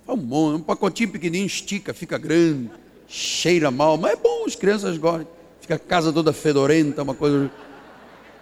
[0.08, 2.72] É um, bom, é um pacotinho pequenininho, estica, fica grande,
[3.08, 5.28] cheira mal, mas é bom, as crianças gostam.
[5.60, 7.52] Fica a casa toda fedorenta, uma coisa.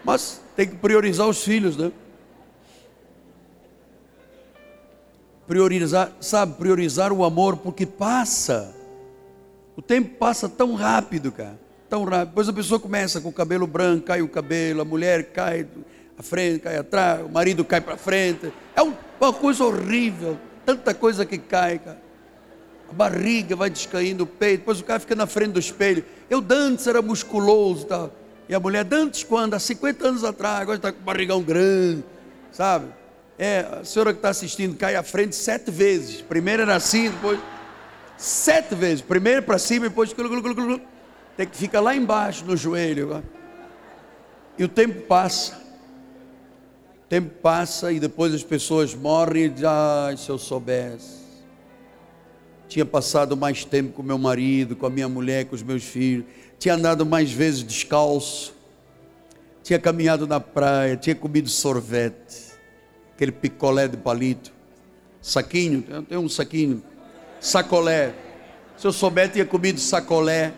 [0.04, 1.92] Mas tem que priorizar os filhos, né?
[5.48, 8.76] Priorizar, sabe, priorizar o amor, porque passa.
[9.76, 11.62] O tempo passa tão rápido, cara
[11.94, 12.30] tão rápido.
[12.30, 15.68] Depois a pessoa começa com o cabelo branco, cai o cabelo, a mulher cai
[16.18, 18.52] à frente, cai atrás, o marido cai para frente.
[18.76, 22.02] É uma coisa horrível, tanta coisa que cai, cara.
[22.89, 26.04] A barriga vai descaindo o peito, depois o cara fica na frente do espelho.
[26.32, 28.12] Eu dantes era musculoso tal.
[28.50, 29.54] E a mulher, dantes quando?
[29.54, 32.04] Há 50 anos atrás, agora está com barrigão grande,
[32.52, 32.88] sabe?
[33.38, 36.22] É, a senhora que está assistindo cai à frente sete vezes.
[36.22, 37.39] Primeiro era assim, depois.
[38.18, 39.02] Sete vezes.
[39.02, 40.12] Primeiro para cima, depois.
[41.36, 43.24] Tem que ficar lá embaixo no joelho.
[44.58, 45.62] E o tempo passa.
[47.04, 51.24] O tempo passa e depois as pessoas morrem e dizem, ai, se eu soubesse.
[52.68, 56.26] Tinha passado mais tempo com meu marido, com a minha mulher, com os meus filhos.
[56.60, 58.54] Tinha andado mais vezes descalço.
[59.64, 62.54] Tinha caminhado na praia, tinha comido sorvete.
[63.16, 64.52] Aquele picolé de palito.
[65.22, 66.84] Saquinho, tem um saquinho.
[67.40, 68.14] Sacolé.
[68.78, 70.54] Se eu souber, tinha comido sacolé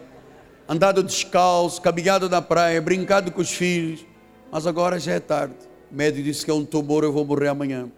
[0.68, 4.05] andado descalço, caminhado na praia, brincado com os filhos,
[4.51, 5.55] mas agora já é tarde.
[5.91, 7.89] O médico disse que é um tumor, eu vou morrer amanhã.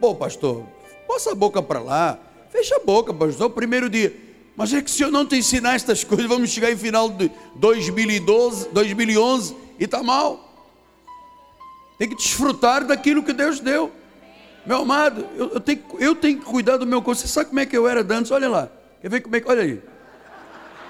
[0.00, 0.64] Pô, pastor,
[1.06, 2.18] possa a boca para lá,
[2.50, 4.14] fecha a boca, pastor, primeiro dia.
[4.56, 7.30] Mas é que se eu não te ensinar estas coisas, vamos chegar em final de
[7.56, 10.48] 2012, 2011 e está mal.
[11.98, 13.92] Tem que desfrutar daquilo que Deus deu.
[14.66, 17.20] Meu amado, eu, eu, tenho, eu tenho que cuidar do meu corpo.
[17.20, 18.30] Você sabe como é que eu era antes?
[18.30, 18.70] Olha lá.
[19.00, 19.48] Quer ver como é que.
[19.48, 19.80] Olha aí.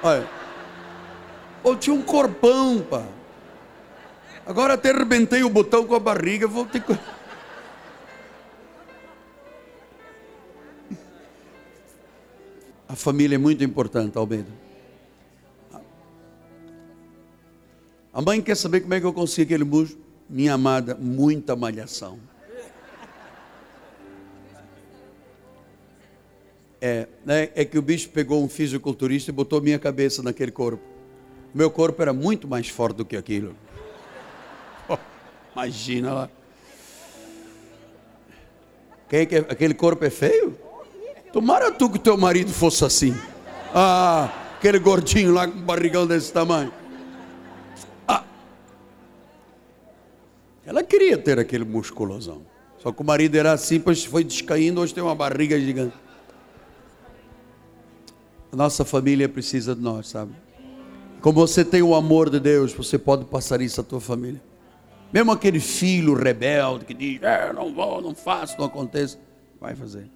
[0.03, 0.29] Olha.
[1.65, 3.05] Eu tinha um corpão, pá.
[4.47, 6.99] Agora até arrebentei o botão com a barriga, vou ter que.
[12.89, 14.51] A família é muito importante, Almeida.
[18.13, 20.03] A mãe quer saber como é que eu consigo aquele músculo?
[20.29, 22.19] Minha amada, muita malhação.
[26.81, 30.83] É, né, é que o bicho pegou um fisiculturista e botou minha cabeça naquele corpo.
[31.53, 33.55] Meu corpo era muito mais forte do que aquilo.
[35.55, 36.31] Imagina lá.
[39.09, 39.39] Quem é que é?
[39.39, 40.57] Aquele corpo é feio?
[41.33, 43.15] Tomara tu que teu marido fosse assim.
[43.75, 46.73] Ah, aquele gordinho lá com barrigão desse tamanho.
[48.07, 48.23] Ah.
[50.65, 52.43] Ela queria ter aquele musculosão.
[52.79, 55.95] Só que o marido era assim, pois foi descaindo, hoje tem uma barriga gigante.
[58.53, 60.33] A nossa família precisa de nós, sabe?
[61.21, 64.41] Como você tem o amor de Deus, você pode passar isso à tua família.
[65.13, 69.19] Mesmo aquele filho rebelde que diz, é, não vou, não faço, não acontece,
[69.61, 70.09] vai fazer.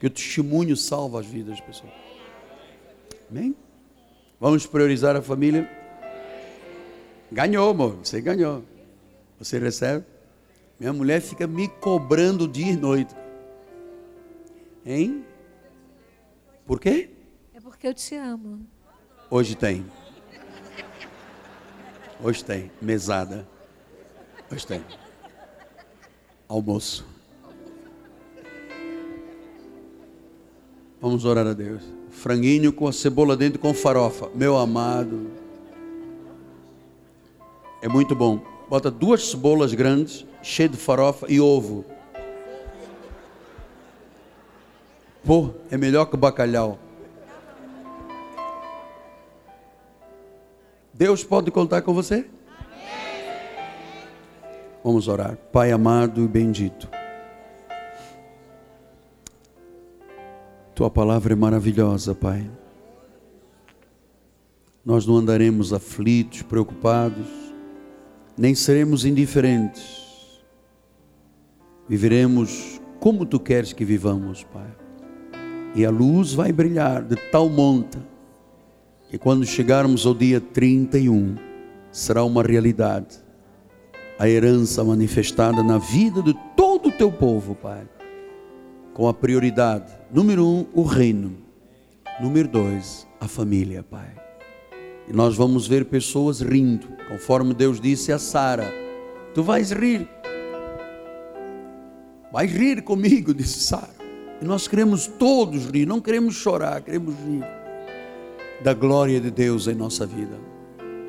[0.00, 1.92] Que o testemunho salva as vidas das pessoas.
[3.30, 3.54] Amém?
[4.40, 5.68] Vamos priorizar a família?
[7.30, 8.62] Ganhou, amor, você ganhou.
[9.38, 10.04] Você recebe?
[10.80, 13.14] Minha mulher fica me cobrando dia e noite.
[14.86, 15.24] Hein?
[16.66, 17.10] Por quê?
[17.78, 18.66] Porque eu te amo.
[19.30, 19.86] Hoje tem.
[22.20, 22.72] Hoje tem.
[22.82, 23.46] Mesada.
[24.50, 24.84] Hoje tem.
[26.48, 27.06] Almoço.
[31.00, 31.84] Vamos orar a Deus.
[32.10, 34.28] Franguinho com a cebola dentro com farofa.
[34.34, 35.30] Meu amado.
[37.80, 38.40] É muito bom.
[38.68, 41.84] Bota duas cebolas grandes, cheias de farofa e ovo.
[45.24, 46.87] Pô, é melhor que bacalhau.
[50.98, 52.26] Deus pode contar com você?
[54.82, 55.36] Vamos orar.
[55.52, 56.88] Pai amado e bendito.
[60.74, 62.50] Tua palavra é maravilhosa, Pai.
[64.84, 67.28] nós não andaremos aflitos, preocupados,
[68.36, 70.42] nem seremos indiferentes.
[71.88, 74.74] Viveremos como tu queres que vivamos, Pai.
[75.76, 78.17] E a luz vai brilhar de tal monta
[79.08, 81.36] que quando chegarmos ao dia 31,
[81.90, 83.16] será uma realidade.
[84.18, 87.88] A herança manifestada na vida de todo o teu povo, Pai.
[88.92, 91.38] Com a prioridade, número um, o reino.
[92.20, 94.14] Número dois, a família, Pai.
[95.08, 98.70] E nós vamos ver pessoas rindo, conforme Deus disse a Sara:
[99.34, 100.06] Tu vais rir.
[102.30, 103.96] Vais rir comigo, disse Sara.
[104.42, 107.57] E nós queremos todos rir, não queremos chorar, queremos rir
[108.60, 110.38] da glória de Deus em nossa vida.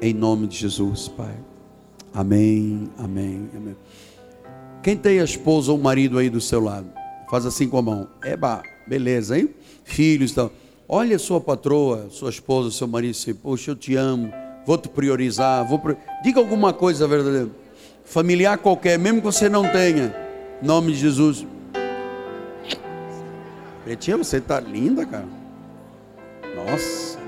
[0.01, 1.35] Em nome de Jesus, Pai.
[2.13, 3.75] Amém, amém, amém.
[4.81, 6.87] Quem tem a esposa ou o marido aí do seu lado?
[7.29, 8.07] Faz assim com a mão.
[8.23, 9.49] Eba, beleza, hein?
[9.83, 10.49] Filhos, então.
[10.87, 14.33] Olha a sua patroa, sua esposa, seu marido, assim, poxa, eu te amo,
[14.65, 15.79] vou te priorizar, vou
[16.23, 17.49] diga alguma coisa verdadeira.
[18.03, 20.15] Familiar qualquer, mesmo que você não tenha.
[20.61, 21.45] Em nome de Jesus.
[23.83, 25.27] Pretinha, você está linda, cara.
[26.55, 27.18] Nossa.